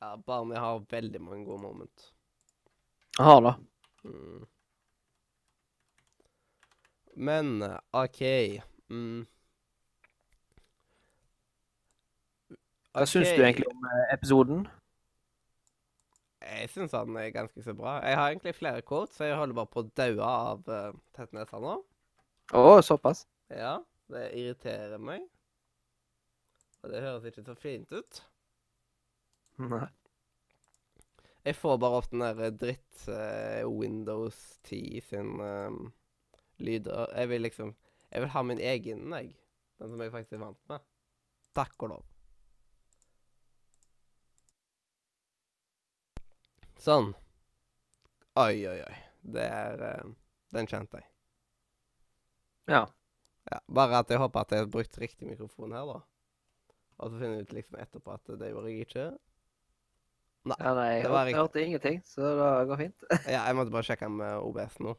Ja, 0.00 0.16
Barney 0.16 0.56
har 0.56 0.84
veldig 0.90 1.20
mange 1.20 1.44
gode 1.44 1.62
moment. 1.62 2.12
Jeg 3.18 3.24
har 3.24 3.40
det. 3.40 3.54
Mm. 4.04 4.46
Men 7.16 7.62
OK 7.92 8.20
mm. 8.90 9.26
Hva 12.94 13.06
syns 13.10 13.32
du 13.34 13.42
egentlig 13.42 13.66
om 13.70 13.86
eh, 13.90 14.14
episoden? 14.14 14.66
Jeg 16.54 16.70
syns 16.70 16.94
han 16.94 17.16
er 17.18 17.32
ganske 17.34 17.62
så 17.64 17.74
bra. 17.76 17.96
Jeg 18.04 18.18
har 18.18 18.30
egentlig 18.30 18.54
flere 18.56 18.82
quotes, 18.86 19.16
så 19.16 19.28
jeg 19.28 19.38
holder 19.38 19.58
bare 19.58 19.72
på 19.72 19.82
å 19.82 19.90
daue 19.98 20.28
av 20.28 20.70
uh, 20.70 20.94
tettnesa 21.16 21.60
nå. 21.62 21.74
Å, 22.54 22.62
såpass? 22.84 23.24
Ja, 23.52 23.78
det 24.12 24.28
irriterer 24.38 25.02
meg. 25.02 25.26
Og 26.84 26.92
det 26.92 27.02
høres 27.02 27.26
ikke 27.28 27.44
så 27.46 27.56
fint 27.58 27.92
ut. 27.96 28.22
Nei. 29.64 29.86
Jeg 31.44 31.56
får 31.60 31.76
bare 31.80 32.00
opp 32.00 32.08
den 32.12 32.24
der 32.24 32.56
dritt 32.56 33.06
uh, 33.08 33.64
Windows 33.68 34.38
10 34.68 35.04
sin 35.10 35.34
um, 35.40 35.92
lyder. 36.56 37.10
Jeg 37.12 37.32
vil 37.32 37.46
liksom 37.48 37.74
Jeg 38.10 38.22
vil 38.22 38.30
ha 38.30 38.42
min 38.46 38.60
egen, 38.62 39.12
jeg. 39.12 39.34
Den 39.82 39.90
som 39.90 40.00
jeg 40.00 40.12
faktisk 40.12 40.36
er 40.36 40.44
vant 40.44 40.68
med. 40.70 40.84
Takk 41.54 41.82
og 41.82 41.96
lov. 41.96 42.13
Sånn. 46.84 47.14
Oi, 48.36 48.56
oi, 48.68 48.78
oi. 48.84 48.96
Det 49.34 49.44
er 49.48 49.82
eh, 49.88 50.08
Den 50.52 50.66
kjente 50.68 51.00
jeg. 51.00 51.06
Ja. 52.68 52.82
Ja, 53.48 53.60
bare 53.72 54.02
at 54.02 54.10
jeg 54.12 54.20
håper 54.20 54.44
at 54.44 54.52
jeg 54.52 54.64
har 54.64 54.72
brukt 54.72 54.98
riktig 55.00 55.28
mikrofon 55.30 55.72
her, 55.72 55.88
da. 55.88 56.02
Og 57.00 57.12
så 57.12 57.20
finner 57.20 57.38
jeg 57.38 57.46
ut 57.46 57.54
liksom 57.56 57.78
etterpå 57.80 58.12
at 58.12 58.34
det 58.40 58.50
gjorde 58.50 58.72
jeg 58.72 58.84
ikke. 58.88 59.06
ja 60.52 60.74
nei, 60.76 60.86
jeg 60.90 61.06
hørte, 61.08 61.24
jeg 61.30 61.38
hørte 61.38 61.64
ingenting, 61.64 61.98
så 62.04 62.34
det 62.36 62.68
går 62.68 62.82
fint. 62.82 63.08
Ja, 63.32 63.40
jeg 63.40 63.56
måtte 63.56 63.74
bare 63.74 63.88
sjekke 63.88 64.12
med 64.12 64.44
OBS 64.44 64.78
nå. 64.84 64.94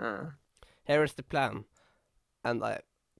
Ja. 0.00 0.16
Here 0.88 1.04
is 1.04 1.14
the 1.14 1.22
plan. 1.22 1.64
And 2.42 2.64
I 2.64 2.78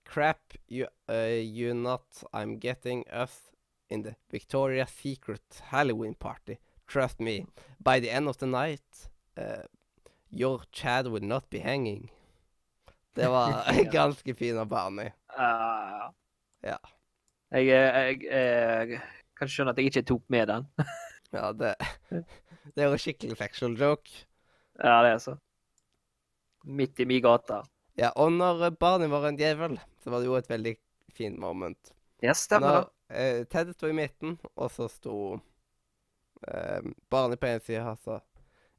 crap 0.09 0.57
you 0.69 0.89
uh, 1.09 1.39
you 1.45 1.75
not 1.75 2.25
I'm 2.33 2.59
getting 2.59 3.05
us 3.13 3.53
in 3.89 4.03
the 4.03 4.17
Victoria's 4.33 4.91
Secret 4.91 5.61
Halloween 5.71 6.15
party. 6.15 6.57
Trust 6.93 7.21
me. 7.21 7.47
By 7.85 8.01
the 8.01 8.11
end 8.11 8.29
of 8.29 8.37
the 8.39 8.47
night 8.47 9.09
uh, 9.39 9.65
your 10.31 10.61
Chad 10.73 11.07
would 11.07 11.25
not 11.25 11.49
be 11.51 11.59
hanging. 11.59 12.11
Det 13.17 13.29
var 13.29 13.65
Ja. 13.73 13.91
ganske 13.93 14.35
fin 14.35 14.59
av 14.59 14.67
Barney. 14.69 15.11
Uh, 15.39 16.11
Ja. 16.63 16.77
Jeg, 17.53 17.67
jeg, 17.67 18.23
jeg 18.31 19.01
kan 19.37 19.49
skjønne 19.51 19.73
at 19.75 19.79
jeg 19.81 19.91
ikke 19.91 20.03
tok 20.09 20.23
med 20.31 20.47
den. 20.49 20.67
Ja, 21.33 21.53
det 21.53 21.75
Det 22.75 22.83
er 22.85 22.87
jo 22.91 22.93
en 22.95 23.01
skikkelig 23.03 23.37
sexual 23.41 23.73
joke. 23.81 24.11
Ja, 24.79 25.01
det 25.03 25.11
er 25.15 25.19
så. 25.19 25.35
Midt 26.65 27.01
i 27.01 27.05
min 27.09 27.23
gata. 27.25 27.63
Ja, 27.99 28.13
og 28.17 28.31
når 28.33 28.63
eh, 28.69 28.75
Barney 28.81 29.09
var 29.11 29.27
en 29.29 29.37
djevel, 29.41 29.75
så 30.05 30.11
var 30.13 30.23
det 30.23 30.29
jo 30.31 30.37
et 30.39 30.49
veldig 30.49 30.75
fint 31.17 31.39
moment. 31.43 31.91
Ja, 32.23 32.33
stemmer 32.39 32.77
det. 32.77 32.85
eh, 33.19 33.41
Ted 33.51 33.73
sto 33.75 33.91
i 33.91 33.97
midten, 33.97 34.39
og 34.55 34.71
så 34.71 34.87
sto 34.89 35.17
eh, 36.49 36.91
barnet 37.11 37.41
på 37.41 37.47
en 37.47 37.61
side, 37.61 37.83
har 37.83 37.99
så 38.05 38.19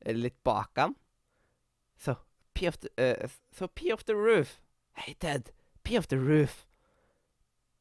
eh, 0.02 0.16
litt 0.16 0.40
bak 0.44 0.72
han. 0.80 0.96
Så 2.00 2.16
pee 2.54 2.70
off 2.70 2.78
the, 2.78 2.90
uh, 2.98 3.30
so 3.52 3.68
pee 3.68 3.94
off 3.94 4.06
the 4.06 4.16
roof. 4.16 4.60
Hei, 4.94 5.14
Ted. 5.20 5.52
Pee 5.84 5.98
off 5.98 6.08
the 6.08 6.20
roof. 6.20 6.66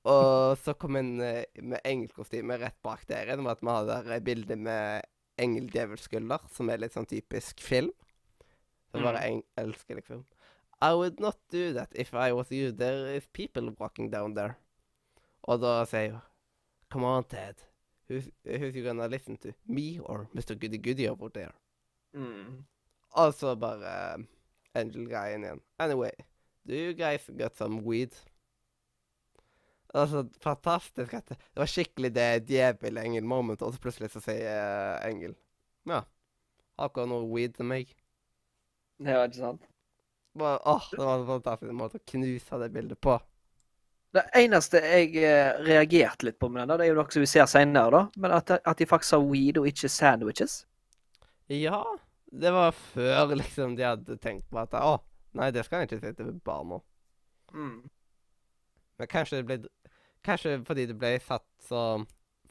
Og 0.08 0.58
så 0.58 0.74
kom 0.74 0.96
en 0.98 1.14
uh, 1.20 1.42
med 1.62 1.80
engelkostyme 1.84 2.58
rett 2.58 2.78
bak 2.82 3.06
der 3.08 3.28
igjen, 3.28 3.42
med 3.44 3.56
at 3.56 3.62
vi 3.62 3.70
hadde 3.70 3.98
der 4.08 4.24
bilde 4.26 4.56
med 4.58 5.08
engel-djevelskulder, 5.42 6.48
som 6.52 6.70
er 6.70 6.82
litt 6.82 6.94
sånn 6.94 7.08
typisk 7.08 7.62
film. 7.62 7.92
Så 8.92 9.00
bare 9.00 9.22
eng 9.24 9.42
elsker 9.56 9.96
liksom. 9.96 10.24
I 10.82 10.92
would 10.98 11.20
not 11.20 11.38
do 11.50 11.72
that 11.72 11.94
if 11.94 12.12
I 12.12 12.32
was 12.32 12.50
you. 12.50 12.72
There 12.72 13.14
is 13.14 13.28
people 13.32 13.70
walking 13.78 14.10
down 14.10 14.34
there. 14.34 14.58
Og 15.48 15.62
da 15.62 15.82
sier 15.88 16.18
hun 16.18 16.28
Come 16.92 17.08
on, 17.08 17.24
Ted. 17.24 17.71
Who's, 18.08 18.28
who's 18.44 18.74
you 18.74 18.84
gonna 18.84 19.08
listen 19.08 19.36
to? 19.38 19.52
Me 19.66 19.98
or 20.00 20.28
Mr. 20.34 20.58
Goody 20.58 20.78
Goody 20.78 21.08
over 21.08 21.28
there? 21.28 21.52
Mm. 22.14 22.64
Og 23.10 23.34
så 23.34 23.54
bare 23.54 24.14
um, 24.14 24.26
Angel-greien 24.74 25.44
igjen. 25.44 25.60
Anyway, 25.78 26.10
do 26.64 26.74
you 26.74 26.92
guys 26.94 27.30
got 27.38 27.56
some 27.56 27.82
weed? 27.84 28.14
Altså, 29.94 30.28
fantastisk 30.40 31.12
det, 31.12 31.28
det 31.28 31.60
var 31.60 31.68
skikkelig 31.68 32.14
det 32.14 32.28
djevel-engel-moment, 32.48 33.62
og 33.62 33.74
så 33.74 33.80
plutselig 33.80 34.08
så 34.14 34.22
sier 34.24 34.48
uh, 34.48 35.04
Engel 35.04 35.34
Ja, 35.88 36.00
har 36.78 36.92
dere 36.94 37.10
noe 37.10 37.28
weed 37.28 37.58
til 37.58 37.68
meg? 37.68 37.92
Ja, 39.02 39.26
ikke 39.26 39.42
sant? 39.42 39.68
Bare, 40.38 40.62
åh, 40.64 40.86
det 40.94 41.04
var 41.04 41.18
en 41.18 41.28
fantastisk 41.28 41.76
måte 41.76 42.00
å 42.00 42.06
knuse 42.14 42.60
det 42.62 42.70
bildet 42.72 43.00
på. 43.04 43.18
Det 44.12 44.22
eneste 44.36 44.80
jeg 44.84 45.14
eh, 45.24 45.54
reagerte 45.64 46.28
litt 46.28 46.38
på 46.40 46.50
med 46.52 46.66
den, 46.66 46.76
det 46.76 46.84
er 46.84 46.92
jo 46.92 46.98
noe 46.98 47.14
som 47.14 47.22
vi 47.24 47.30
ser 47.30 47.46
senere, 47.48 47.90
da. 47.94 48.02
Men 48.20 48.34
at, 48.36 48.50
at 48.60 48.80
de 48.80 48.88
faktisk 48.88 49.16
har 49.16 49.24
weed 49.24 49.60
og 49.60 49.68
ikke 49.70 49.88
sandwiches. 49.88 50.58
Ja, 51.52 51.80
det 52.32 52.52
var 52.52 52.76
før 52.76 53.32
liksom 53.36 53.76
de 53.76 53.86
hadde 53.88 54.18
tenkt 54.20 54.44
på 54.52 54.60
at 54.60 54.76
å, 54.76 54.98
nei, 55.38 55.50
det 55.54 55.64
skal 55.64 55.82
jeg 55.82 55.90
ikke 55.90 56.02
si 56.02 56.12
til 56.20 56.34
barna. 56.44 56.82
Mm. 57.56 57.78
Men 59.00 59.10
kanskje 59.10 59.40
det 59.40 59.48
ble 59.48 59.62
Kanskje 60.22 60.60
fordi 60.62 60.84
det 60.86 60.94
ble 60.94 61.16
satt 61.18 61.48
så 61.66 61.80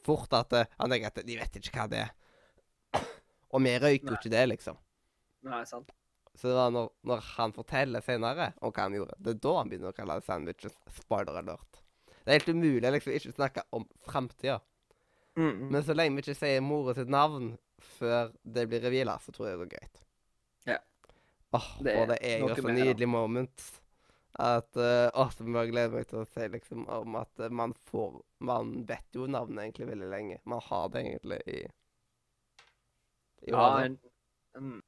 fort 0.04 0.34
at 0.36 0.52
eh, 0.52 0.68
han 0.76 0.92
tenker 0.92 1.08
at 1.08 1.22
de 1.24 1.36
vet 1.38 1.54
ikke 1.56 1.72
hva 1.72 1.86
det 1.88 2.02
er. 2.02 2.10
Og 3.52 3.62
vi 3.64 3.72
røyker 3.80 4.10
jo 4.10 4.18
ikke 4.18 4.32
det, 4.32 4.42
liksom. 4.50 4.76
Nei, 5.48 5.62
sant. 5.68 5.88
Så 6.34 6.48
det 6.48 6.54
var 6.56 6.70
når, 6.72 6.88
når 7.06 7.24
han 7.34 7.52
forteller 7.52 8.04
senere 8.04 8.52
om 8.60 8.72
hva 8.72 8.86
han 8.86 8.96
gjorde, 8.96 9.16
det 9.20 9.34
er 9.34 9.40
da 9.44 9.56
han 9.58 9.70
begynner 9.70 9.92
å 9.92 9.96
kalle 9.96 10.16
det 10.18 10.26
sandwiches 10.26 10.76
spoiler 10.96 11.36
alert. 11.42 11.82
Det 12.22 12.30
er 12.30 12.38
helt 12.38 12.54
umulig 12.54 12.88
å 12.88 12.94
liksom 12.94 13.16
ikke 13.18 13.34
snakke 13.34 13.64
om 13.76 13.84
framtida. 14.06 14.60
Mm. 15.36 15.68
Men 15.72 15.84
så 15.84 15.96
lenge 15.96 16.16
vi 16.16 16.24
ikke 16.26 16.38
sier 16.38 16.64
mora 16.64 16.94
sitt 16.96 17.10
navn 17.12 17.54
før 17.98 18.32
det 18.42 18.66
blir 18.70 18.82
reveala, 18.84 19.18
så 19.20 19.34
tror 19.34 19.48
jeg 19.48 19.56
det 19.56 19.62
går 19.64 19.70
greit. 19.74 20.02
Ja. 20.68 20.78
Åh, 21.58 21.70
Det 21.84 21.94
og 21.96 22.02
er 22.04 22.10
det 22.12 22.18
er 22.30 22.42
jo 22.44 22.50
så 22.56 22.68
nydelig 22.68 23.08
da. 23.08 23.12
moment. 23.12 23.68
At 24.40 24.78
uh, 24.80 25.10
Åh, 25.12 25.32
så 25.36 25.44
gleder 25.44 25.92
meg 25.92 26.06
til 26.08 26.22
å 26.22 26.28
si 26.28 26.46
liksom 26.48 26.86
om 26.88 27.18
at 27.20 27.42
uh, 27.42 27.50
man 27.52 27.74
får 27.90 28.14
Man 28.40 28.70
vet 28.88 29.04
jo 29.12 29.26
navnet 29.28 29.66
egentlig 29.66 29.90
veldig 29.90 30.08
lenge. 30.08 30.38
Man 30.48 30.62
har 30.70 30.88
det 30.88 31.02
egentlig 31.02 31.40
i 31.46 31.58
i 33.42 33.50
Ja, 33.50 33.82
en, 33.82 33.98
mm. 34.56 34.80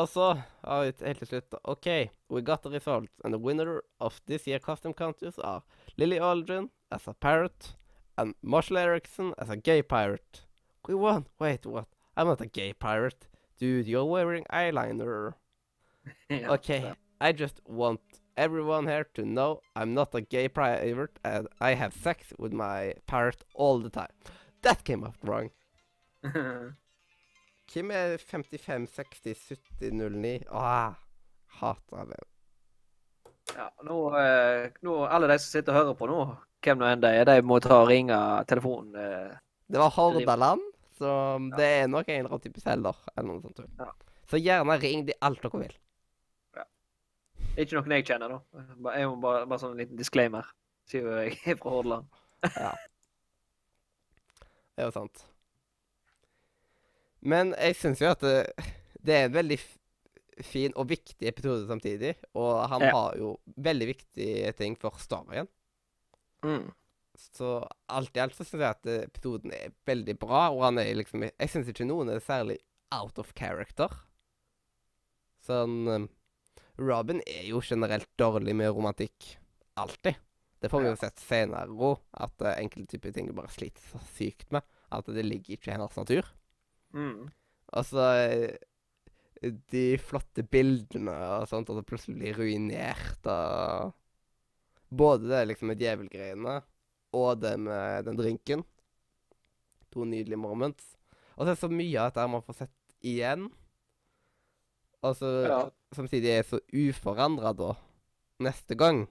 Og 0.00 0.08
så 0.08 0.26
helt 0.64 1.18
til 1.20 1.26
slutt 1.28 1.54
OK, 1.64 1.86
we 2.30 2.40
got 2.42 2.62
the 2.62 2.70
results, 2.70 3.12
and 3.24 3.34
the 3.34 3.38
winner 3.38 3.80
of 4.00 4.20
this 4.26 4.46
year 4.46 4.58
custom 4.58 4.94
contest 4.94 5.38
are 5.44 5.62
Lily 5.98 6.18
Aldrin 6.18 6.70
as 6.90 7.06
a 7.08 7.12
parrot 7.14 7.74
and 8.16 8.34
Marshall 8.42 8.78
Erickson 8.78 9.34
as 9.38 9.50
a 9.50 9.56
gay 9.56 9.82
pirate. 9.82 10.46
We 10.88 10.94
won. 10.94 11.26
Wait, 11.38 11.66
what? 11.66 11.86
I'm 12.16 12.26
not 12.28 12.40
a 12.40 12.46
gay 12.46 12.72
pirate. 12.72 13.28
Dude, 13.58 13.86
you're 13.86 14.04
wearing 14.06 14.44
eyeliner. 14.50 15.34
ja, 16.30 16.52
Okay, 16.54 16.80
det- 16.80 16.96
I 17.20 17.32
just 17.32 17.60
want 17.66 18.00
everyone 18.36 18.86
here 18.86 19.04
to 19.14 19.22
know 19.22 19.60
I'm 19.76 19.92
not 19.92 20.14
a 20.14 20.22
gay 20.22 20.48
pirate 20.48 21.18
and 21.22 21.46
I 21.60 21.74
have 21.74 21.92
sex 21.92 22.32
with 22.38 22.52
my 22.54 22.94
parrot 23.06 23.44
all 23.54 23.78
the 23.78 23.90
time. 23.90 24.12
That 24.62 24.84
came 24.84 25.04
out 25.04 25.16
wrong. 25.22 25.50
Hvem 27.70 27.90
er 27.94 28.16
55, 28.18 28.88
60, 28.96 29.42
70, 29.78 29.92
09? 30.10 30.32
Ah, 30.50 30.94
hater 31.60 32.08
det. 32.10 32.18
ja, 33.54 33.68
nå, 33.86 33.98
eh, 34.18 34.72
nå, 34.82 34.96
alle 35.06 35.28
de 35.30 35.36
som 35.38 35.52
sitter 35.52 35.76
og 35.76 35.78
hører 35.78 35.98
på 36.00 36.08
nå, 36.10 36.18
hvem 36.66 36.80
nå 36.80 36.88
enn 36.90 37.04
de 37.04 37.12
er, 37.20 37.28
de 37.30 37.46
må 37.46 37.60
ta 37.62 37.78
og 37.84 37.88
ringe 37.92 38.18
telefonen. 38.50 38.98
Eh. 38.98 39.38
Det 39.70 39.78
var 39.78 39.94
Hordaland, 39.94 40.66
så 40.98 41.12
det 41.54 41.70
er 41.84 41.86
nok 41.90 42.10
en 42.10 42.24
eller 42.24 42.34
annen 42.34 42.44
type 42.48 42.64
selger 42.64 42.98
eller 43.14 43.30
noe 43.30 43.44
sånt. 43.46 43.62
Ja. 43.78 43.90
Så 44.30 44.42
gjerne 44.42 44.78
ring 44.82 45.06
de 45.06 45.14
alt 45.22 45.42
dere 45.46 45.62
vil. 45.62 45.78
Ja. 46.58 46.66
Det 47.38 47.54
er 47.54 47.68
ikke 47.68 47.78
noen 47.78 47.98
jeg 48.00 48.08
kjenner, 48.10 48.34
da. 48.34 48.66
Jeg 48.98 49.12
må 49.14 49.16
bare, 49.22 49.46
bare 49.46 49.62
sånn 49.62 49.76
en 49.76 49.82
liten 49.84 49.98
disclaimer. 50.00 50.50
Jo 50.90 51.06
jeg 51.20 51.38
er 51.46 51.58
fra 51.62 51.70
Hordaland. 51.76 52.10
ja. 52.50 52.74
Det 54.74 54.82
er 54.82 54.88
jo 54.90 54.94
sant. 54.94 55.29
Men 57.22 57.54
jeg 57.58 57.76
syns 57.76 58.00
jo 58.00 58.10
at 58.14 58.20
det, 58.24 58.36
det 59.04 59.14
er 59.16 59.28
en 59.28 59.34
veldig 59.36 59.58
fin 60.46 60.72
og 60.80 60.88
viktig 60.88 61.28
episode 61.28 61.66
samtidig. 61.68 62.14
Og 62.34 62.62
han 62.72 62.80
Ja. 62.86 62.92
har 62.96 63.16
jo 63.20 63.34
veldig 63.60 63.86
viktige 63.94 64.52
ting 64.56 64.76
for 64.80 64.96
storyen. 64.98 65.48
Mm. 66.42 66.70
Så 67.20 67.66
alt 67.92 68.16
i 68.16 68.20
alt 68.22 68.32
så 68.38 68.44
syns 68.46 68.62
jeg 68.62 68.70
at 68.70 68.86
eh, 68.88 69.02
episoden 69.04 69.52
er 69.52 69.74
veldig 69.84 70.14
bra, 70.18 70.46
og 70.54 70.62
han 70.64 70.78
er 70.80 70.94
liksom 70.96 71.26
Jeg 71.28 71.48
syns 71.52 71.68
ikke 71.68 71.84
noen 71.84 72.08
er 72.08 72.20
særlig 72.24 72.56
out 72.90 73.18
of 73.20 73.34
character. 73.36 73.88
Sånn 75.44 75.76
eh, 75.88 76.06
Robin 76.80 77.20
er 77.28 77.44
jo 77.50 77.60
generelt 77.60 78.08
dårlig 78.20 78.54
med 78.56 78.72
romantikk. 78.72 79.34
Alltid. 79.76 80.16
Det 80.60 80.68
får 80.72 80.82
vi 80.84 80.88
jo 80.90 80.96
sett 81.00 81.20
senere 81.20 81.68
òg, 81.72 82.00
at 82.20 82.42
eh, 82.44 82.56
enkelte 82.64 82.94
typer 82.96 83.12
ting 83.16 83.28
bare 83.36 83.52
sliter 83.52 83.84
så 83.92 84.00
sykt 84.16 84.50
med. 84.52 84.64
At 84.92 85.06
det 85.12 85.24
ligger 85.24 85.56
ikke 85.58 85.70
i 85.70 85.74
hennes 85.76 85.96
natur. 86.00 86.24
Mm. 86.96 87.28
Altså 87.72 88.02
eh, 88.18 88.56
De 89.72 89.84
flotte 90.02 90.42
bildene 90.42 91.14
og 91.40 91.46
sånt, 91.48 91.70
og 91.70 91.78
det 91.78 91.86
plutselig 91.88 92.18
blir 92.18 92.36
ruinert 92.40 93.26
av 93.30 93.92
Både 94.90 95.28
det 95.30 95.44
liksom 95.52 95.70
med 95.70 95.78
djevelgreiene 95.78 96.56
og 97.14 97.40
det 97.42 97.52
med 97.62 98.04
den 98.06 98.16
drinken. 98.18 98.64
To 99.94 100.04
nydelige 100.06 100.38
moments. 100.38 100.96
Og 101.36 101.44
så 101.44 101.50
er 101.50 101.54
det 101.54 101.62
så 101.62 101.70
mye 101.70 101.98
av 102.02 102.10
dette 102.10 102.26
man 102.30 102.42
får 102.46 102.56
sett 102.58 102.94
igjen. 103.06 103.48
Og 105.02 105.14
så 105.16 105.30
Ja. 105.46 105.60
samtidig 105.94 106.30
er 106.30 106.42
så 106.42 106.58
uforandra 106.74 107.52
da, 107.56 107.70
neste 108.42 108.74
gang. 108.74 109.06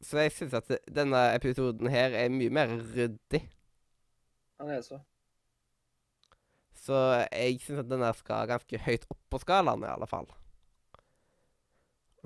Så 0.00 0.18
jeg 0.20 0.32
syns 0.32 0.54
at 0.54 0.68
denne 0.92 1.20
episoden 1.36 1.88
her 1.92 2.10
er 2.16 2.28
mye 2.32 2.50
mer 2.50 2.68
ryddig. 2.96 3.42
Han 4.60 4.70
er 4.70 4.80
så. 4.84 4.98
Så 6.86 6.94
jeg 7.32 7.58
syns 7.64 7.80
at 7.82 7.88
denne 7.90 8.12
skal 8.14 8.46
ganske 8.46 8.78
høyt 8.86 9.06
opp 9.10 9.18
på 9.32 9.40
skalaen, 9.42 9.82
i 9.82 9.90
alle 9.90 10.06
fall. 10.06 10.28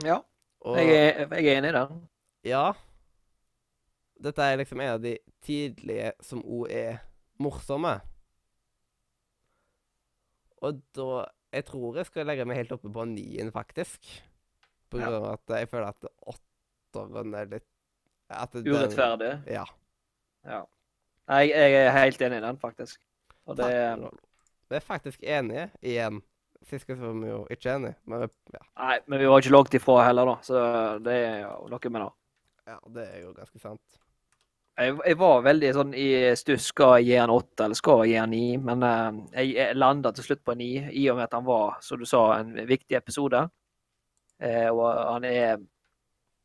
Ja, 0.05 0.18
Og 0.64 0.77
jeg 0.77 0.92
er, 0.96 1.27
jeg 1.38 1.46
er 1.49 1.59
enig 1.59 1.70
i 1.73 1.77
den. 1.77 2.01
ja 2.44 2.66
Dette 4.20 4.44
er 4.44 4.59
liksom 4.61 4.81
en 4.85 4.94
av 4.94 5.01
de 5.01 5.14
tidlige 5.44 6.11
som 6.25 6.42
òg 6.44 6.66
er 6.77 6.99
morsomme. 7.40 7.94
Og 10.61 10.81
da 10.96 11.27
Jeg 11.53 11.64
tror 11.66 11.96
jeg 11.99 12.07
skal 12.07 12.29
legge 12.29 12.44
meg 12.46 12.61
helt 12.61 12.73
oppe 12.77 12.90
på 12.94 13.05
nien, 13.11 13.49
faktisk. 13.51 14.05
På 14.90 15.01
grunn 15.01 15.16
av 15.16 15.25
at 15.33 15.55
jeg 15.57 15.68
føler 15.73 15.88
at 15.88 16.05
åtteren 16.31 17.35
er 17.35 17.49
litt 17.51 17.66
at 18.31 18.53
den- 18.53 18.68
Urettferdig. 18.70 19.33
Ja. 19.51 19.64
Ja. 20.46 20.61
Jeg, 21.29 21.49
jeg 21.51 21.75
er 21.87 21.90
helt 21.96 22.20
enig 22.23 22.38
i 22.38 22.44
den, 22.44 22.59
faktisk. 22.62 23.01
Og 23.46 23.57
det 23.59 23.66
Takk. 23.66 24.20
Vi 24.70 24.78
er 24.78 24.85
faktisk 24.87 25.22
enige 25.26 25.70
igjen. 25.83 26.20
Sist 26.68 26.87
gang 26.87 27.00
var 27.00 27.16
vi 27.16 27.30
jo 27.30 27.40
ikke 27.50 27.72
enige, 27.72 27.96
men 28.06 28.26
ja, 28.52 28.61
Nei, 28.78 28.98
men 29.09 29.22
vi 29.22 29.28
var 29.30 29.40
ikke 29.40 29.54
langt 29.54 29.74
ifra 29.74 30.02
heller, 30.04 30.28
da. 30.28 30.35
Så 30.44 30.61
det 31.02 31.16
er 31.16 31.38
jo 31.40 31.70
noe 31.72 31.90
med 31.90 32.04
det. 32.04 32.11
ja, 32.68 32.76
det 32.94 33.06
er 33.06 33.22
jo 33.24 33.33
ganske 33.35 33.62
sant. 33.62 34.00
Jeg, 34.80 34.94
jeg 35.04 35.16
var 35.20 35.42
veldig 35.44 35.70
sånn 35.76 35.96
i 35.98 36.06
stuss. 36.38 36.68
Skal 36.70 37.00
jeg 37.00 37.09
gi 37.09 37.16
han 37.20 37.33
åtte, 37.35 37.64
eller 37.66 37.78
skal 37.78 38.04
jeg 38.04 38.12
gi 38.12 38.20
han 38.20 38.30
ni? 38.33 38.44
Men 38.62 38.85
eh, 38.87 39.48
jeg, 39.50 39.74
landa 39.76 40.12
til 40.16 40.28
slutt 40.28 40.44
på 40.46 40.54
ni, 40.61 40.70
i 41.00 41.09
og 41.11 41.18
med 41.18 41.26
at 41.26 41.35
han 41.37 41.48
var, 41.48 41.80
som 41.85 42.00
du 42.00 42.06
sa, 42.09 42.22
en 42.38 42.54
viktig 42.68 42.96
episode. 43.00 43.42
Eh, 44.38 44.68
og 44.70 44.87
han 44.87 45.26
er 45.28 45.59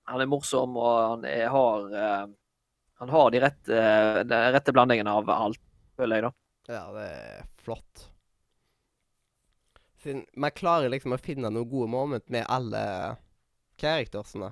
Han 0.05 0.21
er 0.21 0.27
morsom, 0.29 0.75
og 0.77 0.97
han 1.01 1.23
er, 1.25 1.47
har 1.49 1.93
eh, 1.97 2.25
Han 3.01 3.09
har 3.09 3.31
de 3.31 3.39
rette, 3.41 3.85
den 4.29 4.51
rette 4.53 4.73
blandingen 4.73 5.07
av 5.09 5.29
alt, 5.29 5.61
føler 5.97 6.19
jeg, 6.19 6.27
da. 6.27 6.35
Ja, 6.75 6.83
det 6.95 7.07
er 7.07 7.47
flott. 7.61 8.09
Siden 10.05 10.25
man 10.37 10.53
klarer 10.53 10.91
liksom 10.93 11.15
å 11.15 11.21
finne 11.21 11.49
noen 11.49 11.65
gode 11.69 11.89
moment 11.89 12.27
med 12.29 12.45
alle 12.53 12.81
charactersene. 13.81 14.51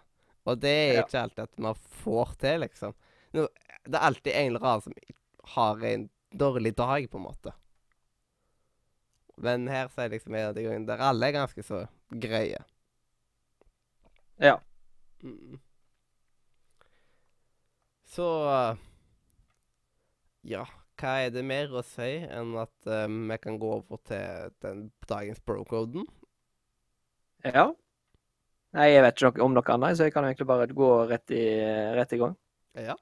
Og 0.49 0.57
det 0.59 0.71
er 0.73 0.93
Ja. 0.97 1.03
ikke 1.05 1.21
alltid 1.21 1.43
at 1.43 1.59
man 1.61 1.75
får 1.75 2.33
til, 2.41 2.59
liksom. 2.65 2.95
No, 3.37 3.47
det 3.85 3.93
er 3.99 4.07
alltid 4.07 4.33
en 4.33 4.47
eller 4.55 4.65
annen 4.65 4.81
som 4.81 4.93
har 5.55 5.83
en 5.85 6.09
dårlig 6.33 6.73
dag, 6.75 7.05
på 7.11 7.17
en 7.21 7.27
måte. 7.27 7.53
Men 9.37 9.67
her 9.67 9.87
så 9.93 10.01
er 10.03 10.09
liksom 10.09 10.35
en 10.35 10.49
av 10.49 10.55
de 10.55 10.63
gangene 10.65 10.87
der 10.89 10.97
alle 11.05 11.27
er 11.29 11.31
ganske 11.37 11.63
så 11.65 11.83
greie. 12.11 12.63
Ja. 14.41 14.57
Mm. 15.23 15.59
Så 18.05 18.25
Ja, 20.43 20.65
hva 20.99 21.13
er 21.25 21.31
det 21.33 21.43
mer 21.45 21.71
å 21.73 21.81
si 21.85 22.11
enn 22.25 22.53
at 22.61 22.87
eh, 22.89 23.07
vi 23.29 23.37
kan 23.43 23.57
gå 23.61 23.71
over 23.79 23.99
til 24.07 24.51
den 24.63 24.83
dagens 25.09 25.41
bro-koden? 25.45 26.05
ja. 27.45 27.71
Nei, 28.73 28.87
jeg 28.89 29.03
vet 29.05 29.19
ikke 29.21 29.43
om 29.45 29.53
noe 29.53 29.69
annet, 29.69 29.97
så 29.99 30.07
jeg 30.07 30.13
kan 30.15 30.25
egentlig 30.25 30.47
bare 30.49 30.65
gå 30.73 30.87
rett 31.05 31.29
i, 31.29 31.43
rett 31.93 32.13
i 32.15 32.17
gang. 32.17 32.31
Ja. 32.73 32.95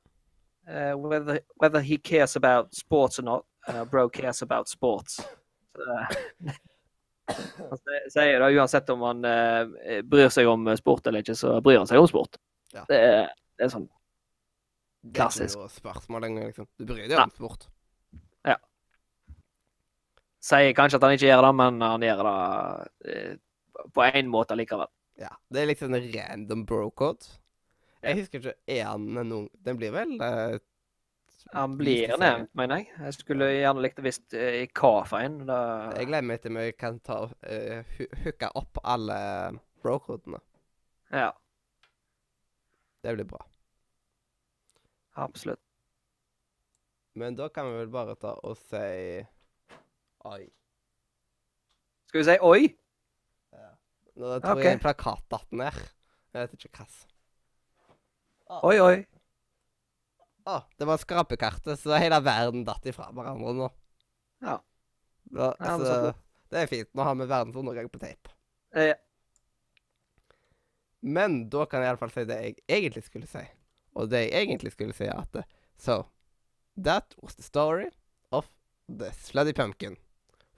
uh, 0.67 0.97
whether 0.99 1.39
whether 1.63 1.79
he 1.79 1.97
cares 1.97 2.35
about 2.35 2.75
sports 2.75 3.19
or 3.19 3.23
not, 3.23 3.45
uh, 3.69 3.85
bro 3.85 4.09
cares 4.09 4.41
about 4.43 4.67
sports. 4.67 5.21
Uh, 5.79 6.11
han 7.31 7.79
sier- 8.11 8.39
da 8.43 8.49
uansett 8.51 8.89
om 8.91 9.01
han 9.07 9.23
eh, 9.25 10.01
bryr 10.03 10.27
seg 10.29 10.49
om 10.51 10.67
sport 10.75 11.07
eller 11.07 11.23
ikke, 11.23 11.37
så 11.39 11.55
bryr 11.63 11.79
han 11.79 11.87
seg 11.87 12.03
om 12.03 12.09
sport. 12.11 12.35
Ja. 12.75 12.83
Det, 12.89 12.99
er, 12.99 13.31
det 13.55 13.69
er 13.69 13.71
sånn 13.71 13.87
Det 13.87 15.13
er 15.13 15.15
Klassisk. 15.21 15.55
ikke 15.55 15.63
noe 15.63 15.75
spørsmål 15.77 16.27
engang, 16.27 16.51
liksom. 16.51 16.67
Du 16.75 16.83
bryr 16.91 17.07
deg 17.07 17.15
om 17.19 17.31
sport. 17.39 17.69
Sier 20.41 20.73
kanskje 20.77 20.97
at 20.97 21.05
han 21.05 21.13
ikke 21.15 21.27
gjør 21.29 21.43
det, 21.45 21.51
men 21.59 21.83
han 21.85 22.01
gjør 22.05 22.23
det 22.25 23.13
eh, 23.13 23.35
på 23.93 24.07
én 24.07 24.29
måte 24.31 24.57
likevel. 24.57 24.89
Ja. 25.21 25.29
Det 25.53 25.61
er 25.61 25.69
liksom 25.69 25.93
en 25.93 26.07
random 26.15 26.65
bro-code. 26.65 27.27
Jeg 28.01 28.17
husker 28.17 28.39
ikke 28.41 28.53
Er 28.73 28.87
han 28.87 29.03
noen 29.13 29.43
Den 29.61 29.77
blir 29.77 29.91
vel 29.93 30.15
eh, 30.25 30.55
Han 31.53 31.75
blir 31.77 32.15
nevnt, 32.17 32.49
mener 32.57 32.79
jeg. 32.81 32.87
Jeg 33.03 33.13
skulle 33.19 33.49
gjerne 33.51 33.83
likt 33.85 33.99
det 33.99 34.05
visst 34.07 34.33
eh, 34.33 34.63
i 34.63 34.69
hva 34.79 35.03
for 35.05 35.21
en. 35.21 35.35
Da, 35.45 35.59
Jeg 35.99 36.09
gleder 36.09 36.25
meg 36.31 36.41
til 36.41 36.55
vi 36.57 36.71
kan 36.73 36.97
ta 37.05 37.19
uh, 37.29 37.91
hooke 38.23 38.49
opp 38.57 38.81
alle 38.81 39.19
bro-kodene. 39.83 40.41
ja, 41.13 41.29
Det 43.03 43.13
blir 43.19 43.25
bra. 43.29 43.45
absolutt. 45.21 45.59
Men 47.13 47.35
da 47.35 47.49
kan 47.49 47.67
vi 47.67 47.77
vel 47.83 47.89
bare 47.93 48.15
ta 48.15 48.33
og 48.47 48.57
si 48.57 49.21
Oi. 50.29 50.43
Skal 52.09 52.19
vi 52.21 52.25
si 52.27 52.37
oi? 52.45 52.61
Nå 54.21 54.33
tror 54.43 54.57
Ok. 54.59 54.63
jeg 54.65 54.73
en 54.75 54.83
plakat 54.83 55.23
datt 55.31 55.51
ned. 55.55 55.77
Jeg 56.35 56.43
vet 56.49 56.53
ikke 56.67 56.81
hva. 56.81 56.87
Oi, 58.67 58.75
oi. 58.83 58.97
Å, 60.51 60.57
det 60.77 60.87
var 60.89 60.99
skrapekartet, 60.99 61.79
så 61.79 61.95
hele 62.01 62.17
verden 62.25 62.65
datt 62.67 62.85
ifra 62.89 63.07
hverandre 63.15 63.53
nå. 63.55 63.69
Ja. 64.43 64.57
Da, 65.31 65.53
Ja, 65.59 65.77
men 65.77 65.79
så 65.79 65.85
så, 65.87 65.95
bra. 66.03 66.13
det 66.51 66.59
er 66.63 66.67
fint. 66.67 66.89
Nå 66.97 67.05
har 67.07 67.15
vi 67.15 67.27
verdensundergang 67.29 67.89
på 67.93 68.01
tape. 68.01 68.33
Ja. 68.75 68.95
Men 71.01 71.49
da 71.49 71.65
kan 71.65 71.81
jeg 71.81 71.89
iallfall 71.93 72.11
si 72.13 72.25
det 72.29 72.39
jeg 72.43 72.57
egentlig 72.67 73.03
skulle 73.07 73.27
si. 73.29 73.45
Og 73.95 74.09
det 74.11 74.25
jeg 74.27 74.43
egentlig 74.45 74.71
skulle 74.75 74.93
si, 74.93 75.05
er 75.07 75.23
at 75.23 75.45
So, 75.77 76.03
that 76.77 77.15
was 77.21 77.35
the 77.35 77.43
story 77.43 77.87
of 78.31 78.49
the 78.87 79.09
Slutty 79.11 79.53
Pumpkin. 79.53 79.95